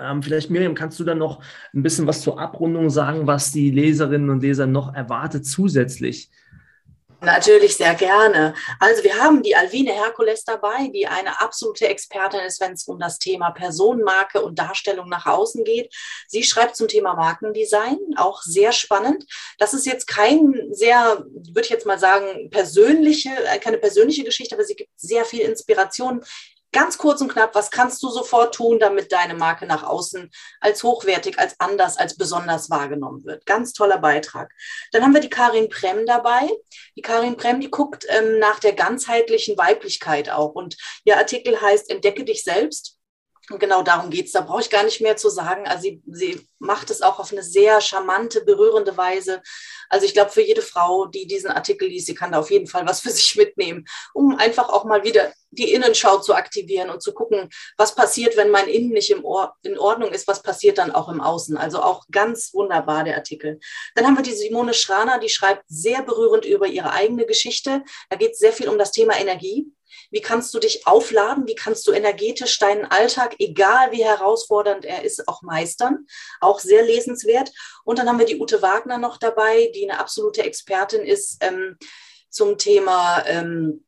ähm, 0.00 0.22
vielleicht, 0.22 0.50
Miriam, 0.50 0.74
kannst 0.74 1.00
du 1.00 1.04
dann 1.04 1.18
noch 1.18 1.42
ein 1.74 1.82
bisschen 1.82 2.06
was 2.06 2.22
zur 2.22 2.38
Abrundung 2.40 2.90
sagen, 2.90 3.26
was 3.26 3.52
die 3.52 3.70
Leserinnen 3.70 4.30
und 4.30 4.42
Leser 4.42 4.66
noch 4.66 4.94
erwartet 4.94 5.44
zusätzlich? 5.46 6.30
Natürlich 7.22 7.76
sehr 7.76 7.94
gerne. 7.94 8.54
Also 8.78 9.04
wir 9.04 9.16
haben 9.16 9.42
die 9.42 9.54
Alvine 9.54 9.92
Herkules 9.92 10.44
dabei, 10.44 10.88
die 10.88 11.06
eine 11.06 11.40
absolute 11.40 11.86
Expertin 11.86 12.40
ist, 12.40 12.60
wenn 12.60 12.72
es 12.72 12.84
um 12.88 12.98
das 12.98 13.18
Thema 13.18 13.50
Personenmarke 13.50 14.40
und 14.40 14.58
Darstellung 14.58 15.08
nach 15.08 15.26
außen 15.26 15.64
geht. 15.64 15.94
Sie 16.28 16.42
schreibt 16.42 16.76
zum 16.76 16.88
Thema 16.88 17.14
Markendesign, 17.14 17.98
auch 18.16 18.40
sehr 18.42 18.72
spannend. 18.72 19.26
Das 19.58 19.74
ist 19.74 19.84
jetzt 19.84 20.06
kein 20.06 20.68
sehr, 20.70 21.24
würde 21.28 21.60
ich 21.60 21.68
jetzt 21.68 21.86
mal 21.86 21.98
sagen, 21.98 22.48
persönliche, 22.50 23.30
äh, 23.46 23.58
keine 23.58 23.78
persönliche 23.78 24.24
Geschichte, 24.24 24.54
aber 24.54 24.64
sie 24.64 24.76
gibt 24.76 24.90
sehr 24.96 25.26
viel 25.26 25.40
Inspiration 25.40 26.24
Ganz 26.72 26.98
kurz 26.98 27.20
und 27.20 27.32
knapp, 27.32 27.54
was 27.54 27.70
kannst 27.70 28.00
du 28.02 28.08
sofort 28.10 28.54
tun, 28.54 28.78
damit 28.78 29.10
deine 29.10 29.34
Marke 29.34 29.66
nach 29.66 29.82
außen 29.82 30.30
als 30.60 30.82
hochwertig, 30.84 31.38
als 31.38 31.58
anders, 31.58 31.96
als 31.96 32.16
besonders 32.16 32.70
wahrgenommen 32.70 33.24
wird? 33.24 33.44
Ganz 33.44 33.72
toller 33.72 33.98
Beitrag. 33.98 34.52
Dann 34.92 35.02
haben 35.02 35.14
wir 35.14 35.20
die 35.20 35.30
Karin 35.30 35.68
Prem 35.68 36.06
dabei. 36.06 36.48
Die 36.96 37.02
Karin 37.02 37.36
Prem, 37.36 37.60
die 37.60 37.70
guckt 37.70 38.06
ähm, 38.08 38.38
nach 38.38 38.60
der 38.60 38.74
ganzheitlichen 38.74 39.58
Weiblichkeit 39.58 40.30
auch. 40.30 40.54
Und 40.54 40.76
ihr 41.04 41.16
Artikel 41.16 41.60
heißt 41.60 41.90
Entdecke 41.90 42.24
dich 42.24 42.44
selbst. 42.44 42.96
Und 43.50 43.58
genau 43.58 43.82
darum 43.82 44.10
geht 44.10 44.26
es. 44.26 44.32
Da 44.32 44.42
brauche 44.42 44.60
ich 44.60 44.70
gar 44.70 44.84
nicht 44.84 45.00
mehr 45.00 45.16
zu 45.16 45.28
sagen. 45.28 45.66
Also 45.66 45.82
sie, 45.82 46.02
sie 46.06 46.46
macht 46.60 46.90
es 46.90 47.02
auch 47.02 47.18
auf 47.18 47.32
eine 47.32 47.42
sehr 47.42 47.80
charmante, 47.80 48.44
berührende 48.44 48.96
Weise. 48.96 49.42
Also 49.90 50.06
ich 50.06 50.14
glaube, 50.14 50.30
für 50.30 50.40
jede 50.40 50.62
Frau, 50.62 51.06
die 51.06 51.26
diesen 51.26 51.50
Artikel 51.50 51.88
liest, 51.88 52.06
sie 52.06 52.14
kann 52.14 52.32
da 52.32 52.40
auf 52.40 52.50
jeden 52.50 52.66
Fall 52.66 52.86
was 52.86 53.00
für 53.00 53.10
sich 53.10 53.36
mitnehmen, 53.36 53.86
um 54.14 54.36
einfach 54.36 54.70
auch 54.70 54.84
mal 54.84 55.04
wieder 55.04 55.32
die 55.50 55.72
Innenschau 55.72 56.18
zu 56.18 56.34
aktivieren 56.34 56.90
und 56.90 57.02
zu 57.02 57.12
gucken, 57.12 57.50
was 57.76 57.94
passiert, 57.94 58.36
wenn 58.36 58.50
mein 58.50 58.68
Innen 58.68 58.90
nicht 58.90 59.10
im 59.10 59.24
Or 59.24 59.56
in 59.62 59.78
Ordnung 59.78 60.12
ist, 60.12 60.28
was 60.28 60.42
passiert 60.42 60.78
dann 60.78 60.92
auch 60.92 61.08
im 61.08 61.20
Außen. 61.20 61.56
Also 61.56 61.82
auch 61.82 62.04
ganz 62.10 62.54
wunderbar 62.54 63.04
der 63.04 63.16
Artikel. 63.16 63.58
Dann 63.94 64.06
haben 64.06 64.16
wir 64.16 64.22
die 64.22 64.32
Simone 64.32 64.74
Schraner, 64.74 65.18
die 65.18 65.28
schreibt 65.28 65.64
sehr 65.68 66.02
berührend 66.02 66.44
über 66.44 66.66
ihre 66.66 66.92
eigene 66.92 67.26
Geschichte. 67.26 67.82
Da 68.08 68.16
geht 68.16 68.32
es 68.32 68.38
sehr 68.38 68.52
viel 68.52 68.68
um 68.68 68.78
das 68.78 68.92
Thema 68.92 69.18
Energie. 69.18 69.66
Wie 70.10 70.20
kannst 70.20 70.52
du 70.54 70.58
dich 70.58 70.86
aufladen? 70.86 71.46
Wie 71.46 71.54
kannst 71.54 71.86
du 71.86 71.92
energetisch 71.92 72.58
deinen 72.58 72.84
Alltag, 72.84 73.36
egal 73.38 73.92
wie 73.92 74.04
herausfordernd 74.04 74.84
er 74.84 75.04
ist, 75.04 75.28
auch 75.28 75.42
meistern? 75.42 76.06
Auch 76.40 76.60
sehr 76.60 76.82
lesenswert. 76.82 77.50
Und 77.84 77.98
dann 77.98 78.08
haben 78.08 78.18
wir 78.18 78.26
die 78.26 78.40
Ute 78.40 78.62
Wagner 78.62 78.98
noch 78.98 79.18
dabei, 79.18 79.70
die 79.74 79.79
eine 79.88 80.00
absolute 80.00 80.42
Expertin 80.42 81.02
ist 81.02 81.38
ähm, 81.40 81.76
zum 82.28 82.58
Thema 82.58 83.24
ähm, 83.26 83.84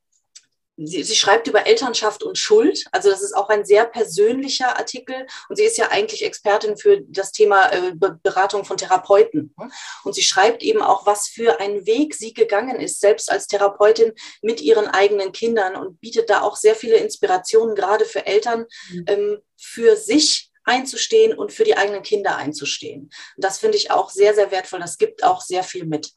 Sie, 0.76 1.02
sie, 1.02 1.16
schreibt 1.16 1.46
über 1.48 1.66
Elternschaft 1.66 2.22
und 2.22 2.38
Schuld. 2.38 2.86
Also 2.92 3.10
das 3.10 3.20
ist 3.20 3.36
auch 3.36 3.50
ein 3.50 3.66
sehr 3.66 3.84
persönlicher 3.84 4.78
Artikel. 4.78 5.26
Und 5.48 5.56
sie 5.56 5.64
ist 5.64 5.76
ja 5.76 5.90
eigentlich 5.90 6.24
Expertin 6.24 6.78
für 6.78 7.02
das 7.02 7.30
Thema 7.30 7.70
äh, 7.70 7.92
Beratung 7.94 8.64
von 8.64 8.78
Therapeuten. 8.78 9.54
Und 10.02 10.14
sie 10.14 10.22
schreibt 10.22 10.62
eben 10.62 10.80
auch, 10.80 11.04
was 11.04 11.28
für 11.28 11.60
einen 11.60 11.86
Weg 11.86 12.14
sie 12.14 12.32
gegangen 12.32 12.80
ist, 12.80 13.00
selbst 13.00 13.30
als 13.30 13.48
Therapeutin 13.48 14.12
mit 14.40 14.62
ihren 14.62 14.88
eigenen 14.88 15.32
Kindern 15.32 15.76
und 15.76 16.00
bietet 16.00 16.30
da 16.30 16.40
auch 16.40 16.56
sehr 16.56 16.74
viele 16.74 16.96
Inspirationen, 16.96 17.74
gerade 17.74 18.06
für 18.06 18.26
Eltern, 18.26 18.64
mhm. 18.90 19.04
ähm, 19.08 19.42
für 19.58 19.96
sich 19.96 20.51
einzustehen 20.64 21.36
und 21.36 21.52
für 21.52 21.64
die 21.64 21.76
eigenen 21.76 22.02
Kinder 22.02 22.36
einzustehen. 22.36 23.10
Und 23.36 23.44
das 23.44 23.58
finde 23.58 23.76
ich 23.76 23.90
auch 23.90 24.10
sehr, 24.10 24.34
sehr 24.34 24.50
wertvoll. 24.50 24.80
Das 24.80 24.98
gibt 24.98 25.24
auch 25.24 25.40
sehr 25.40 25.64
viel 25.64 25.84
mit. 25.84 26.12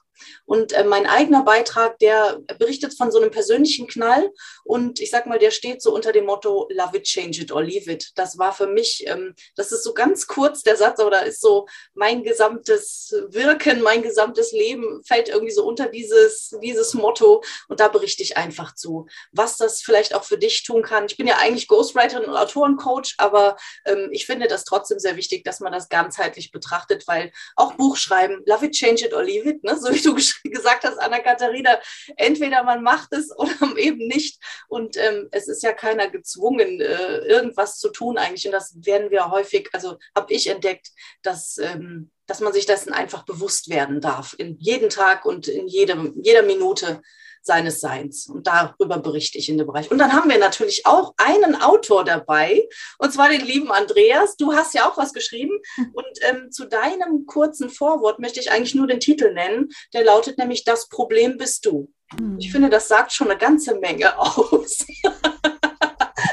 Und 0.46 0.74
äh, 0.74 0.84
mein 0.84 1.06
eigener 1.06 1.44
Beitrag, 1.44 2.00
der 2.00 2.40
berichtet 2.60 2.96
von 2.98 3.12
so 3.12 3.20
einem 3.20 3.32
persönlichen 3.32 3.88
Knall 3.88 4.32
und 4.64 5.00
ich 5.00 5.12
sag 5.12 5.26
mal, 5.26 5.40
der 5.40 5.52
steht 5.52 5.82
so 5.82 5.94
unter 5.94 6.12
dem 6.12 6.26
Motto 6.26 6.68
Love 6.72 6.98
it, 6.98 7.04
change 7.04 7.42
it 7.42 7.52
or 7.52 7.64
leave 7.64 7.92
it. 7.92 8.12
Das 8.16 8.38
war 8.38 8.54
für 8.54 8.68
mich, 8.68 9.06
ähm, 9.08 9.36
das 9.56 9.72
ist 9.72 9.84
so 9.84 9.94
ganz 9.94 10.28
kurz 10.28 10.64
der 10.64 10.78
Satz, 10.78 11.00
aber 11.00 11.12
da 11.12 11.20
ist 11.20 11.42
so 11.42 11.68
mein 11.94 12.24
gesamtes 12.24 13.16
Wirken, 13.30 13.82
mein 13.82 14.02
gesamtes 14.02 14.52
Leben 14.52 15.02
fällt 15.06 15.30
irgendwie 15.30 15.54
so 15.54 15.66
unter 15.66 15.88
dieses, 15.88 16.56
dieses 16.62 16.94
Motto 16.94 17.44
und 17.68 17.80
da 17.80 17.88
berichte 17.88 18.24
ich 18.24 18.38
einfach 18.38 18.76
zu, 18.76 19.08
was 19.32 19.58
das 19.58 19.82
vielleicht 19.82 20.16
auch 20.16 20.24
für 20.24 20.38
dich 20.38 20.64
tun 20.64 20.82
kann. 20.84 21.06
Ich 21.06 21.18
bin 21.18 21.28
ja 21.28 21.38
eigentlich 21.38 21.68
Ghostwriterin 21.68 22.26
und 22.26 22.36
Autorencoach, 22.36 23.16
aber 23.18 23.58
ähm, 23.86 24.10
ich 24.12 24.26
finde 24.26 24.48
das 24.48 24.64
trotzdem 24.64 25.00
sehr 25.00 25.16
wichtig, 25.16 25.44
dass 25.44 25.60
man 25.60 25.72
das 25.72 25.90
ganzheitlich 25.90 26.52
betrachtet, 26.52 27.08
weil 27.08 27.32
auch 27.56 27.74
Buchschreiben, 27.74 28.44
Love 28.46 28.68
it, 28.68 28.74
change 28.74 29.06
it 29.06 29.14
or 29.14 29.24
leave 29.24 29.50
it, 29.50 29.64
ne, 29.64 29.78
so 29.78 29.92
wie 29.92 30.00
du 30.06 30.16
gesagt 30.16 30.84
hast, 30.84 30.98
Anna-Katharina, 31.00 31.80
entweder 32.18 32.64
man 32.64 32.84
macht 32.84 33.14
es 33.14 33.32
oder 33.38 33.78
eben 33.78 34.08
nicht. 34.08 34.42
Und 34.68 34.98
ähm, 34.98 35.28
es 35.32 35.48
ist 35.48 35.64
ja 35.64 35.74
keiner 35.74 36.10
gezwungen, 36.10 36.82
äh, 36.82 37.18
irgendwas 37.20 37.80
zu 37.80 37.90
tun 37.90 38.18
eigentlich. 38.18 38.46
Und 38.46 38.54
das 38.54 38.76
werden 38.86 39.12
wir 39.12 39.32
häufig, 39.32 39.70
also 39.74 39.98
habe 40.16 40.34
ich 40.34 40.48
entdeckt, 40.48 40.90
dass, 41.22 41.58
ähm, 41.58 42.12
dass 42.28 42.40
man 42.40 42.54
sich 42.54 42.66
dessen 42.66 42.94
einfach 42.94 43.24
bewusst 43.24 43.70
werden 43.70 44.02
darf. 44.02 44.36
In 44.38 44.58
jeden 44.60 44.90
Tag 44.90 45.26
und 45.26 45.48
in 45.48 45.68
jedem, 45.68 46.14
jeder 46.22 46.44
Minute 46.44 47.02
seines 47.46 47.80
Seins. 47.80 48.28
Und 48.28 48.48
darüber 48.48 48.98
berichte 48.98 49.38
ich 49.38 49.50
in 49.50 49.58
dem 49.58 49.68
Bereich. 49.68 49.92
Und 49.92 50.00
dann 50.00 50.14
haben 50.14 50.30
wir 50.30 50.40
natürlich 50.40 50.86
auch 50.86 51.14
einen 51.18 51.56
Autor 51.56 52.04
dabei, 52.04 52.68
und 52.98 53.14
zwar 53.14 53.30
den 53.30 53.46
lieben 53.46 53.72
Andreas. 53.72 54.36
Du 54.36 54.54
hast 54.54 54.74
ja 54.74 54.90
auch 54.90 54.98
was 54.98 55.14
geschrieben. 55.14 55.60
Und 55.78 56.20
ähm, 56.22 56.52
zu 56.52 56.66
deinem 56.66 57.26
kurzen 57.26 57.70
Vorwort 57.70 58.20
möchte 58.20 58.40
ich 58.40 58.52
eigentlich 58.52 58.76
nur 58.76 58.88
den 58.88 59.00
Titel 59.00 59.34
nennen. 59.34 59.70
Der 59.94 60.04
lautet 60.04 60.38
nämlich 60.38 60.64
Das 60.64 60.90
Problem 60.90 61.38
bist 61.38 61.66
du. 61.66 61.92
Hm. 62.18 62.38
Ich 62.40 62.52
finde, 62.52 62.70
das 62.70 62.88
sagt 62.88 63.14
schon 63.14 63.30
eine 63.30 63.38
ganze 63.38 63.76
Menge 63.76 64.18
aus. 64.20 64.86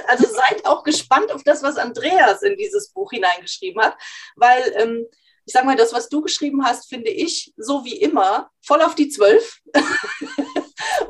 also 0.07 0.27
seid 0.27 0.64
auch 0.64 0.83
gespannt 0.83 1.31
auf 1.33 1.42
das, 1.44 1.62
was 1.62 1.77
Andreas 1.77 2.42
in 2.42 2.57
dieses 2.57 2.90
Buch 2.90 3.11
hineingeschrieben 3.11 3.83
hat, 3.83 3.96
weil 4.37 4.75
ähm, 4.77 5.07
ich 5.44 5.53
sage 5.53 5.66
mal, 5.66 5.77
das, 5.77 5.92
was 5.92 6.09
du 6.09 6.22
geschrieben 6.22 6.64
hast, 6.64 6.88
finde 6.88 7.11
ich, 7.11 7.53
so 7.57 7.85
wie 7.85 7.96
immer, 7.96 8.51
voll 8.64 8.81
auf 8.81 8.94
die 8.94 9.09
Zwölf. 9.09 9.61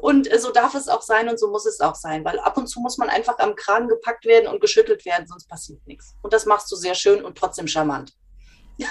Und 0.01 0.31
äh, 0.31 0.39
so 0.39 0.53
darf 0.53 0.75
es 0.75 0.89
auch 0.89 1.03
sein 1.03 1.29
und 1.29 1.39
so 1.39 1.51
muss 1.51 1.67
es 1.67 1.81
auch 1.81 1.95
sein, 1.95 2.25
weil 2.25 2.39
ab 2.39 2.57
und 2.57 2.67
zu 2.67 2.81
muss 2.81 2.99
man 2.99 3.09
einfach 3.09 3.39
am 3.39 3.55
Kragen 3.55 3.89
gepackt 3.89 4.25
werden 4.25 4.49
und 4.49 4.61
geschüttelt 4.61 5.05
werden, 5.05 5.27
sonst 5.27 5.49
passiert 5.49 5.87
nichts. 5.87 6.15
Und 6.23 6.33
das 6.33 6.47
machst 6.47 6.71
du 6.71 6.77
sehr 6.77 6.95
schön 6.95 7.25
und 7.25 7.37
trotzdem 7.37 7.67
charmant. 7.67 8.13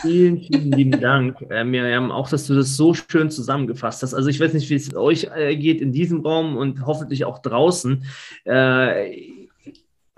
Vielen, 0.02 0.40
vielen 0.40 0.72
lieben 0.78 1.02
Dank, 1.02 1.42
äh, 1.50 1.64
Miriam, 1.64 2.12
auch, 2.12 2.30
dass 2.30 2.48
du 2.48 2.54
das 2.54 2.76
so 2.76 2.94
schön 2.94 3.30
zusammengefasst 3.30 4.04
hast. 4.04 4.14
Also 4.14 4.30
ich 4.30 4.40
weiß 4.40 4.54
nicht, 4.54 4.70
wie 4.70 4.76
es 4.76 4.96
euch 4.96 5.28
äh, 5.36 5.56
geht 5.56 5.82
in 5.82 5.92
diesem 5.92 6.22
Raum 6.22 6.56
und 6.56 6.86
hoffentlich 6.86 7.26
auch 7.26 7.40
draußen. 7.40 8.06
Äh, 8.46 9.41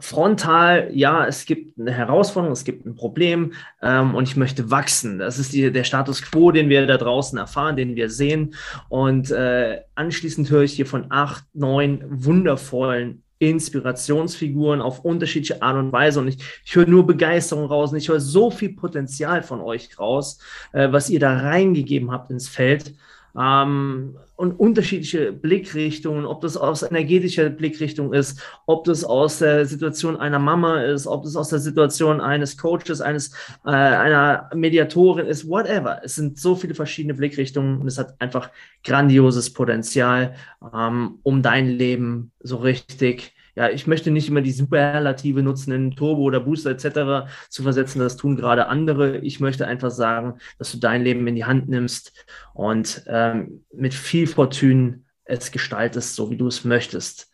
frontal, 0.03 0.89
ja, 0.91 1.25
es 1.25 1.45
gibt 1.45 1.79
eine 1.79 1.93
Herausforderung, 1.93 2.51
es 2.51 2.65
gibt 2.65 2.85
ein 2.85 2.95
Problem 2.95 3.53
ähm, 3.81 4.15
und 4.15 4.27
ich 4.27 4.35
möchte 4.35 4.69
wachsen. 4.69 5.17
Das 5.17 5.39
ist 5.39 5.53
die, 5.53 5.71
der 5.71 5.85
Status 5.85 6.21
quo, 6.21 6.51
den 6.51 6.67
wir 6.67 6.85
da 6.85 6.97
draußen 6.97 7.37
erfahren, 7.37 7.77
den 7.77 7.95
wir 7.95 8.09
sehen. 8.09 8.53
Und 8.89 9.31
äh, 9.31 9.79
anschließend 9.95 10.49
höre 10.49 10.63
ich 10.63 10.73
hier 10.73 10.85
von 10.85 11.05
acht, 11.09 11.45
neun 11.53 12.03
wundervollen 12.09 13.23
Inspirationsfiguren 13.39 14.81
auf 14.81 15.05
unterschiedliche 15.05 15.61
Art 15.61 15.77
und 15.77 15.93
Weise. 15.93 16.19
Und 16.19 16.27
ich, 16.27 16.37
ich 16.65 16.75
höre 16.75 16.85
nur 16.85 17.07
Begeisterung 17.07 17.65
raus 17.65 17.91
und 17.91 17.97
ich 17.97 18.09
höre 18.09 18.19
so 18.19 18.51
viel 18.51 18.73
Potenzial 18.73 19.41
von 19.41 19.61
euch 19.61 19.97
raus, 19.97 20.39
äh, 20.73 20.91
was 20.91 21.09
ihr 21.09 21.21
da 21.21 21.37
reingegeben 21.37 22.11
habt 22.11 22.29
ins 22.29 22.49
Feld. 22.49 22.93
Ähm, 23.39 24.15
und 24.35 24.59
unterschiedliche 24.59 25.31
Blickrichtungen, 25.31 26.25
ob 26.25 26.41
das 26.41 26.57
aus 26.57 26.83
energetischer 26.83 27.49
Blickrichtung 27.49 28.13
ist, 28.13 28.41
ob 28.65 28.83
das 28.85 29.03
aus 29.03 29.39
der 29.39 29.65
Situation 29.65 30.17
einer 30.17 30.39
Mama 30.39 30.83
ist, 30.83 31.07
ob 31.07 31.23
das 31.23 31.35
aus 31.35 31.49
der 31.49 31.59
Situation 31.59 32.19
eines 32.19 32.57
Coaches, 32.57 32.99
eines 33.01 33.31
äh, 33.65 33.69
einer 33.69 34.49
Mediatorin 34.53 35.27
ist, 35.27 35.47
whatever. 35.47 36.01
Es 36.03 36.15
sind 36.15 36.39
so 36.39 36.55
viele 36.55 36.75
verschiedene 36.75 37.13
Blickrichtungen 37.13 37.79
und 37.79 37.87
es 37.87 37.97
hat 37.97 38.19
einfach 38.19 38.49
grandioses 38.83 39.53
Potenzial, 39.53 40.35
ähm, 40.73 41.19
um 41.23 41.41
dein 41.41 41.69
Leben 41.69 42.31
so 42.41 42.57
richtig 42.57 43.33
ja, 43.55 43.69
ich 43.69 43.85
möchte 43.85 44.09
nicht 44.09 44.29
immer 44.29 44.41
die 44.41 44.51
Superlative 44.51 45.43
nutzen, 45.43 45.71
in 45.73 45.91
Turbo 45.91 46.23
oder 46.23 46.39
Booster 46.39 46.71
etc. 46.71 47.29
zu 47.49 47.63
versetzen. 47.63 47.99
Das 47.99 48.17
tun 48.17 48.35
gerade 48.35 48.67
andere. 48.67 49.17
Ich 49.19 49.39
möchte 49.39 49.67
einfach 49.67 49.91
sagen, 49.91 50.39
dass 50.57 50.71
du 50.71 50.79
dein 50.79 51.03
Leben 51.03 51.27
in 51.27 51.35
die 51.35 51.45
Hand 51.45 51.69
nimmst 51.69 52.25
und 52.53 53.03
ähm, 53.07 53.63
mit 53.71 53.93
viel 53.93 54.27
Fortune 54.27 55.01
es 55.25 55.51
gestaltest, 55.51 56.15
so 56.15 56.31
wie 56.31 56.37
du 56.37 56.47
es 56.47 56.65
möchtest. 56.65 57.31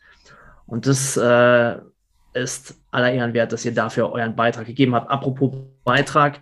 Und 0.66 0.86
das 0.86 1.16
äh, 1.16 1.76
ist 2.34 2.78
aller 2.90 3.12
Ehren 3.12 3.34
wert, 3.34 3.52
dass 3.52 3.64
ihr 3.64 3.74
dafür 3.74 4.12
euren 4.12 4.36
Beitrag 4.36 4.66
gegeben 4.66 4.94
habt. 4.94 5.10
Apropos 5.10 5.54
Beitrag, 5.84 6.40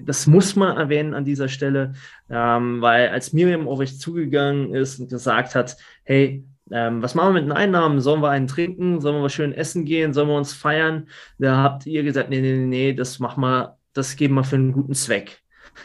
das 0.00 0.26
muss 0.26 0.56
man 0.56 0.76
erwähnen 0.76 1.14
an 1.14 1.24
dieser 1.24 1.48
Stelle, 1.48 1.92
ähm, 2.30 2.80
weil 2.80 3.08
als 3.10 3.32
Miriam 3.32 3.68
auf 3.68 3.78
euch 3.78 3.98
zugegangen 3.98 4.74
ist 4.74 4.98
und 4.98 5.10
gesagt 5.10 5.54
hat, 5.54 5.76
hey, 6.04 6.44
ähm, 6.70 7.02
was 7.02 7.14
machen 7.14 7.30
wir 7.30 7.40
mit 7.40 7.44
den 7.44 7.56
Einnahmen? 7.56 8.00
Sollen 8.00 8.22
wir 8.22 8.30
einen 8.30 8.46
trinken? 8.46 9.00
Sollen 9.00 9.16
wir 9.16 9.22
was 9.22 9.32
schön 9.32 9.52
essen 9.52 9.84
gehen? 9.84 10.12
Sollen 10.12 10.28
wir 10.28 10.36
uns 10.36 10.52
feiern? 10.52 11.08
Da 11.38 11.56
habt 11.56 11.86
ihr 11.86 12.02
gesagt, 12.02 12.30
nee, 12.30 12.40
nee, 12.40 12.56
nee, 12.56 12.66
nee, 12.66 12.92
das 12.92 13.18
machen 13.18 13.40
wir, 13.42 13.76
das 13.92 14.16
geben 14.16 14.34
wir 14.34 14.44
für 14.44 14.56
einen 14.56 14.72
guten 14.72 14.94
Zweck. 14.94 15.40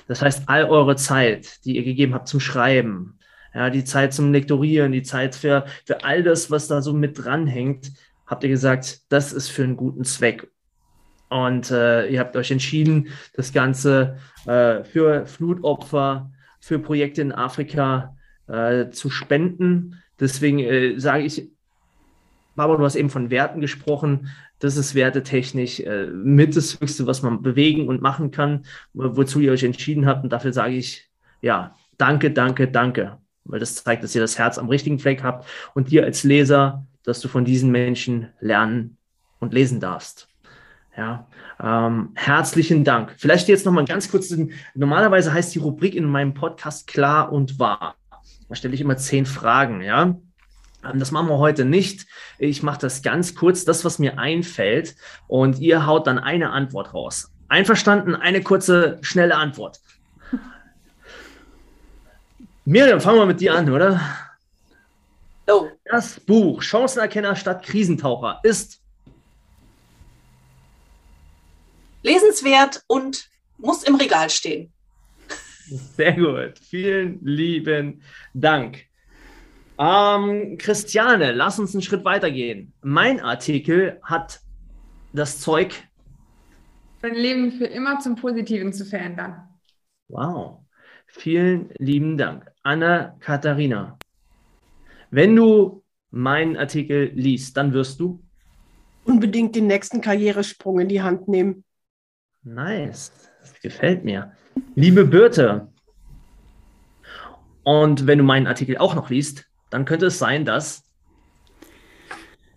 Das 0.08 0.22
heißt, 0.22 0.44
all 0.48 0.66
eure 0.66 0.96
Zeit, 0.96 1.66
die 1.66 1.76
ihr 1.76 1.84
gegeben 1.84 2.14
habt 2.14 2.28
zum 2.28 2.40
Schreiben, 2.40 3.20
ja, 3.54 3.70
die 3.70 3.84
Zeit 3.84 4.14
zum 4.14 4.32
Lektorieren, 4.32 4.92
die 4.92 5.04
Zeit 5.04 5.36
für, 5.36 5.66
für 5.86 6.04
all 6.04 6.24
das, 6.24 6.50
was 6.50 6.68
da 6.68 6.82
so 6.82 6.94
mit 6.94 7.24
dranhängt, 7.24 7.92
habt 8.26 8.44
ihr 8.44 8.50
gesagt, 8.50 9.12
das 9.12 9.32
ist 9.32 9.50
für 9.50 9.64
einen 9.64 9.78
guten 9.78 10.04
Zweck. 10.04 10.50
Und 11.30 11.72
äh, 11.72 12.08
ihr 12.08 12.20
habt 12.20 12.36
euch 12.36 12.52
entschieden, 12.52 13.10
das 13.36 13.54
Ganze 13.54 14.18
äh, 14.46 14.84
für 14.84 15.26
Flutopfer, 15.26 16.32
für 16.60 16.80
Projekte 16.80 17.22
in 17.22 17.32
Afrika 17.32 18.16
äh, 18.48 18.90
zu 18.90 19.10
spenden. 19.10 20.03
Deswegen 20.24 20.60
äh, 20.60 20.98
sage 21.00 21.24
ich, 21.24 21.50
Barbara, 22.56 22.78
du 22.78 22.86
hast 22.86 22.96
eben 22.96 23.10
von 23.10 23.30
Werten 23.30 23.60
gesprochen. 23.60 24.30
Das 24.60 24.78
ist 24.78 24.96
wertetechnisch 24.96 25.82
äh, 25.82 26.06
mit 26.08 26.56
das 26.56 26.80
Höchste, 26.80 27.06
was 27.08 27.22
man 27.22 27.42
bewegen 27.42 27.90
und 27.90 28.02
machen 28.02 28.32
kann, 28.32 28.66
wozu 28.94 29.42
ihr 29.42 29.52
euch 29.52 29.64
entschieden 29.64 30.06
habt. 30.06 30.24
Und 30.24 30.32
dafür 30.32 30.54
sage 30.54 30.76
ich, 30.76 31.10
ja, 31.42 31.76
danke, 31.98 32.32
danke, 32.32 32.70
danke. 32.70 33.18
Weil 33.44 33.60
das 33.60 33.84
zeigt, 33.84 34.04
dass 34.04 34.16
ihr 34.16 34.22
das 34.22 34.40
Herz 34.40 34.58
am 34.58 34.70
richtigen 34.70 34.98
Fleck 34.98 35.24
habt 35.24 35.46
und 35.74 35.92
dir 35.92 36.06
als 36.06 36.24
Leser, 36.24 36.88
dass 37.04 37.20
du 37.20 37.28
von 37.28 37.44
diesen 37.44 37.70
Menschen 37.70 38.30
lernen 38.40 38.98
und 39.40 39.54
lesen 39.54 39.82
darfst. 39.82 40.30
Ja, 40.96 41.28
ähm, 41.62 42.12
herzlichen 42.14 42.84
Dank. 42.86 43.16
Vielleicht 43.18 43.50
jetzt 43.50 43.66
noch 43.66 43.74
mal 43.74 43.84
ganz 43.84 44.10
kurz. 44.10 44.34
Normalerweise 44.76 45.34
heißt 45.34 45.54
die 45.56 45.60
Rubrik 45.60 45.96
in 45.96 46.06
meinem 46.06 46.34
Podcast 46.34 46.88
klar 46.88 47.34
und 47.34 47.60
wahr. 47.60 47.96
Da 48.50 48.56
stelle 48.56 48.74
ich 48.74 48.82
immer 48.82 48.98
zehn 48.98 49.26
Fragen, 49.26 49.82
ja. 49.82 50.16
Ähm, 50.84 51.00
das 51.00 51.12
machen 51.12 51.28
wir 51.30 51.38
heute 51.38 51.66
nicht. 51.66 52.06
Ich 52.38 52.64
mache 52.64 52.80
das 52.80 53.02
ganz 53.02 53.36
kurz, 53.36 53.66
das, 53.66 53.86
was 53.86 54.00
mir 54.00 54.20
einfällt, 54.20 54.96
und 55.28 55.60
ihr 55.60 55.86
haut 55.86 56.08
dann 56.08 56.20
eine 56.20 56.52
Antwort 56.52 56.94
raus. 56.94 57.32
Einverstanden? 57.48 58.16
Eine 58.16 58.42
kurze, 58.42 58.98
schnelle 59.02 59.36
Antwort. 59.36 59.80
Miriam, 62.66 63.02
fangen 63.02 63.20
wir 63.20 63.26
mit 63.26 63.42
dir 63.42 63.56
an, 63.56 63.70
oder? 63.70 64.00
Oh. 65.48 65.68
Das 65.86 66.20
Buch 66.22 66.62
Chancenerkenner 66.64 67.36
statt 67.36 67.64
Krisentaucher 67.64 68.40
ist 68.44 68.80
lesenswert 72.04 72.84
und 72.88 73.30
muss 73.58 73.84
im 73.84 73.96
Regal 73.96 74.30
stehen. 74.30 74.72
Sehr 75.66 76.14
gut. 76.14 76.60
Vielen 76.60 77.24
lieben 77.24 78.02
Dank. 78.34 78.86
Ähm, 79.78 80.58
Christiane, 80.58 81.32
lass 81.32 81.60
uns 81.60 81.74
einen 81.74 81.82
Schritt 81.82 82.06
weitergehen. 82.06 82.74
Mein 82.82 83.20
Artikel 83.20 84.00
hat 84.04 84.42
das 85.14 85.40
Zeug. 85.40 85.74
Dein 87.02 87.16
Leben 87.16 87.52
für 87.52 87.66
immer 87.66 88.00
zum 88.00 88.16
Positiven 88.16 88.72
zu 88.72 88.86
verändern. 88.86 89.50
Wow. 90.08 90.60
Vielen 91.08 91.70
lieben 91.78 92.18
Dank. 92.18 92.52
Anna 92.64 93.16
Katharina. 93.20 93.98
Wenn 95.12 95.36
du 95.36 95.84
meinen 96.12 96.58
Artikel 96.58 97.12
liest, 97.14 97.58
dann 97.58 97.74
wirst 97.74 98.00
du 98.00 98.24
unbedingt 99.06 99.56
den 99.56 99.68
nächsten 99.68 100.02
Karrieresprung 100.02 100.80
in 100.80 100.88
die 100.88 101.02
Hand 101.02 101.28
nehmen. 101.28 101.64
Nice. 102.44 103.12
Das 103.42 103.60
gefällt 103.60 104.06
mir. 104.06 104.34
Liebe 104.76 105.06
Birte, 105.06 105.68
und 107.64 108.08
wenn 108.08 108.18
du 108.18 108.24
meinen 108.24 108.48
Artikel 108.48 108.78
auch 108.78 108.96
noch 108.96 109.10
liest, 109.10 109.46
dann 109.70 109.86
könnte 109.86 110.08
es 110.08 110.20
sein, 110.20 110.46
dass 110.46 110.84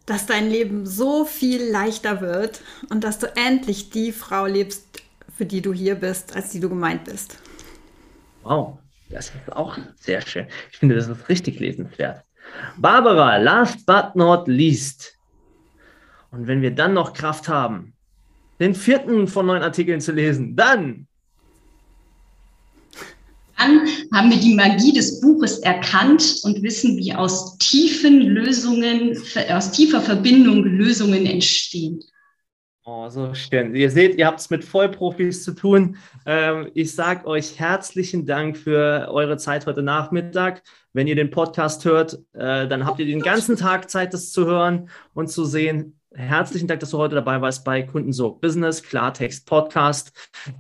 dass 0.05 0.25
dein 0.27 0.49
Leben 0.49 0.87
so 0.87 1.25
viel 1.25 1.69
leichter 1.69 2.21
wird 2.21 2.61
und 2.91 3.03
dass 3.03 3.19
du 3.19 3.27
endlich 3.35 3.91
die 3.91 4.13
Frau 4.13 4.47
lebst, 4.47 5.03
für 5.37 5.45
die 5.45 5.61
du 5.61 5.73
hier 5.73 5.97
bist, 5.97 6.37
als 6.37 6.51
die 6.51 6.61
du 6.61 6.69
gemeint 6.69 7.05
bist. 7.05 7.39
Wow, 8.45 8.79
das 9.11 9.31
ist 9.31 9.53
auch 9.53 9.77
sehr 9.97 10.21
schön. 10.21 10.47
Ich 10.71 10.79
finde, 10.79 10.95
das 10.95 11.09
ist 11.09 11.29
richtig 11.29 11.59
lesenswert. 11.59 12.23
Barbara, 12.77 13.37
last 13.39 13.85
but 13.85 14.15
not 14.15 14.47
least. 14.47 15.19
Und 16.31 16.47
wenn 16.47 16.63
wir 16.63 16.73
dann 16.73 16.95
noch 16.95 17.13
Kraft 17.13 17.49
haben, 17.49 17.93
den 18.61 18.77
vierten 18.77 19.27
von 19.27 19.47
neun 19.47 19.63
Artikeln 19.63 20.01
zu 20.01 20.13
lesen, 20.13 20.55
dann 20.55 21.09
dann 23.59 23.87
haben 24.13 24.31
wir 24.31 24.39
die 24.39 24.55
Magie 24.55 24.93
des 24.93 25.21
Buches 25.21 25.59
erkannt 25.61 26.41
und 26.45 26.63
wissen, 26.63 26.97
wie 26.97 27.15
aus 27.15 27.57
tiefen 27.59 28.21
Lösungen, 28.21 29.17
aus 29.51 29.73
tiefer 29.73 30.01
Verbindung 30.01 30.65
Lösungen 30.65 31.27
entstehen. 31.27 32.01
Oh, 32.89 33.09
so 33.09 33.35
schön. 33.35 33.75
Ihr 33.75 33.91
seht, 33.91 34.15
ihr 34.15 34.27
habt 34.29 34.39
es 34.39 34.49
mit 34.49 34.65
Vollprofis 34.65 35.43
zu 35.43 35.55
tun. 35.55 35.97
Ähm, 36.25 36.71
ich 36.73 36.95
sage 36.95 37.27
euch 37.27 37.59
herzlichen 37.59 38.27
Dank 38.27 38.57
für 38.57 39.09
eure 39.11 39.39
Zeit 39.39 39.67
heute 39.67 39.83
Nachmittag. 39.83 40.63
Wenn 40.93 41.09
ihr 41.09 41.17
den 41.17 41.31
Podcast 41.31 41.85
hört, 41.85 42.15
äh, 42.35 42.69
dann 42.69 42.87
habt 42.87 43.01
ihr 43.01 43.07
den 43.07 43.23
ganzen 43.23 43.57
Tag 43.57 43.91
Zeit, 43.91 44.15
das 44.15 44.31
zu 44.31 44.47
hören 44.47 44.89
und 45.15 45.29
zu 45.29 45.45
sehen. 45.45 45.99
Herzlichen 46.17 46.67
Dank, 46.67 46.81
dass 46.81 46.93
du 46.93 46.99
heute 46.99 47.15
dabei 47.15 47.43
warst 47.43 47.63
bei 47.63 47.83
Kundensorg 47.83 48.41
Business 48.41 48.83
Klartext 48.83 49.45
Podcast. 49.45 50.15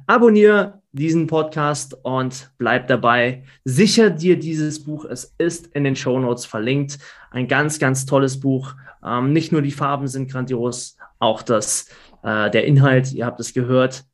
Abonniere 0.07 0.83
diesen 0.93 1.27
Podcast 1.29 1.97
und 2.03 2.51
bleib 2.59 2.89
dabei. 2.89 3.43
Sicher 3.65 4.11
dir 4.11 4.39
dieses 4.39 4.85
Buch. 4.85 5.07
Es 5.07 5.35
ist 5.39 5.69
in 5.69 5.85
den 5.85 5.97
Show 5.97 6.19
Notes 6.19 6.45
verlinkt. 6.45 6.99
Ein 7.31 7.49
ganz, 7.49 7.79
ganz 7.79 8.05
tolles 8.05 8.39
Buch. 8.39 8.75
Ähm, 9.03 9.33
nicht 9.33 9.51
nur 9.51 9.63
die 9.63 9.71
Farben 9.71 10.09
sind 10.09 10.31
grandios, 10.31 10.99
auch 11.21 11.41
das, 11.41 11.89
äh, 12.23 12.51
der 12.51 12.67
Inhalt. 12.67 13.15
Ihr 13.15 13.25
habt 13.25 13.41
es 13.41 13.55
gehört. 13.55 14.05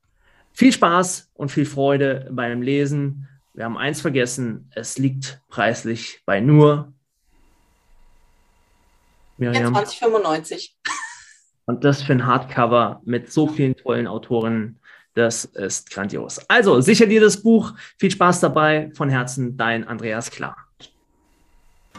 Viel 0.53 0.73
Spaß 0.73 1.33
und 1.35 1.51
viel 1.51 1.67
Freude 1.67 2.29
beim 2.31 2.63
Lesen. 2.63 3.27
Wir 3.53 3.65
haben 3.65 3.79
eins 3.79 4.01
vergessen. 4.01 4.71
Es 4.77 4.97
liegt 4.97 5.41
preislich 5.49 6.21
bei 6.25 6.39
nur 6.39 6.93
Miriam. 9.43 9.75
2095. 9.75 10.77
Und 11.67 11.85
das 11.85 12.03
für 12.03 12.13
ein 12.13 12.27
Hardcover 12.27 13.01
mit 13.05 13.33
so 13.33 13.47
vielen 13.47 13.77
tollen 13.77 14.07
Autoren, 14.07 14.79
das 15.15 15.45
ist 15.45 15.91
grandios. 15.91 16.41
Also 16.49 16.81
sicher 16.81 17.07
dir 17.07 17.21
das 17.21 17.43
Buch. 17.43 17.75
Viel 17.99 18.11
Spaß 18.11 18.41
dabei. 18.41 18.91
Von 18.95 19.09
Herzen, 19.09 19.57
dein 19.57 19.87
Andreas 19.87 20.31
Klar. 20.31 20.57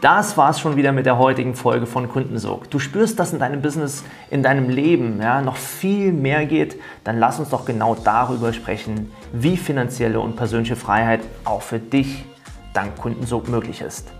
Das 0.00 0.36
war's 0.36 0.60
schon 0.60 0.76
wieder 0.76 0.92
mit 0.92 1.06
der 1.06 1.18
heutigen 1.18 1.54
Folge 1.54 1.86
von 1.86 2.10
Kundensog. 2.10 2.68
Du 2.68 2.78
spürst, 2.78 3.18
dass 3.18 3.32
in 3.32 3.38
deinem 3.38 3.62
Business, 3.62 4.04
in 4.30 4.42
deinem 4.42 4.68
Leben 4.68 5.18
ja, 5.22 5.40
noch 5.40 5.56
viel 5.56 6.12
mehr 6.12 6.44
geht, 6.44 6.78
dann 7.04 7.18
lass 7.18 7.38
uns 7.38 7.48
doch 7.48 7.64
genau 7.64 7.94
darüber 7.94 8.52
sprechen, 8.52 9.10
wie 9.32 9.56
finanzielle 9.56 10.20
und 10.20 10.36
persönliche 10.36 10.76
Freiheit 10.76 11.20
auch 11.44 11.62
für 11.62 11.78
dich 11.78 12.26
dank 12.74 12.98
Kundensog 12.98 13.48
möglich 13.48 13.80
ist. 13.80 14.12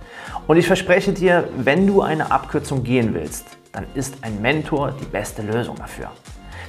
Und 0.46 0.56
ich 0.56 0.66
verspreche 0.66 1.12
dir, 1.12 1.48
wenn 1.58 1.86
du 1.86 2.00
eine 2.00 2.30
Abkürzung 2.30 2.82
gehen 2.82 3.12
willst, 3.12 3.44
dann 3.74 3.84
ist 3.94 4.14
ein 4.22 4.40
Mentor 4.40 4.94
die 4.98 5.04
beste 5.04 5.42
Lösung 5.42 5.76
dafür. 5.76 6.10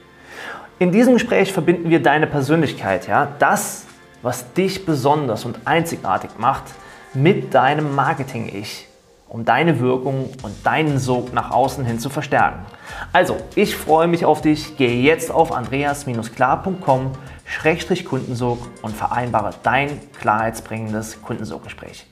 In 0.78 0.92
diesem 0.92 1.14
Gespräch 1.14 1.50
verbinden 1.52 1.90
wir 1.90 2.00
deine 2.02 2.26
Persönlichkeit, 2.26 3.08
ja, 3.08 3.28
das, 3.38 3.86
was 4.22 4.52
dich 4.52 4.84
besonders 4.84 5.46
und 5.46 5.60
einzigartig 5.64 6.32
macht, 6.38 6.64
mit 7.14 7.54
deinem 7.54 7.94
Marketing-Ich. 7.94 8.88
um 9.28 9.44
deine 9.44 9.80
Wirkung 9.80 10.30
und 10.44 10.64
deinen 10.64 11.00
Sog 11.00 11.32
nach 11.32 11.50
außen 11.50 11.84
hin 11.84 11.98
zu 11.98 12.10
verstärken. 12.10 12.60
Also, 13.12 13.36
ich 13.56 13.76
freue 13.76 14.06
mich 14.06 14.24
auf 14.24 14.40
dich. 14.40 14.76
Gehe 14.76 15.02
jetzt 15.02 15.32
auf 15.32 15.50
andreas-klar.com 15.50 17.10
Kundensog 18.04 18.68
und 18.82 18.94
vereinbare 18.94 19.54
dein 19.62 20.00
klarheitsbringendes 20.18 21.22
Kundensoggespräch. 21.22 22.06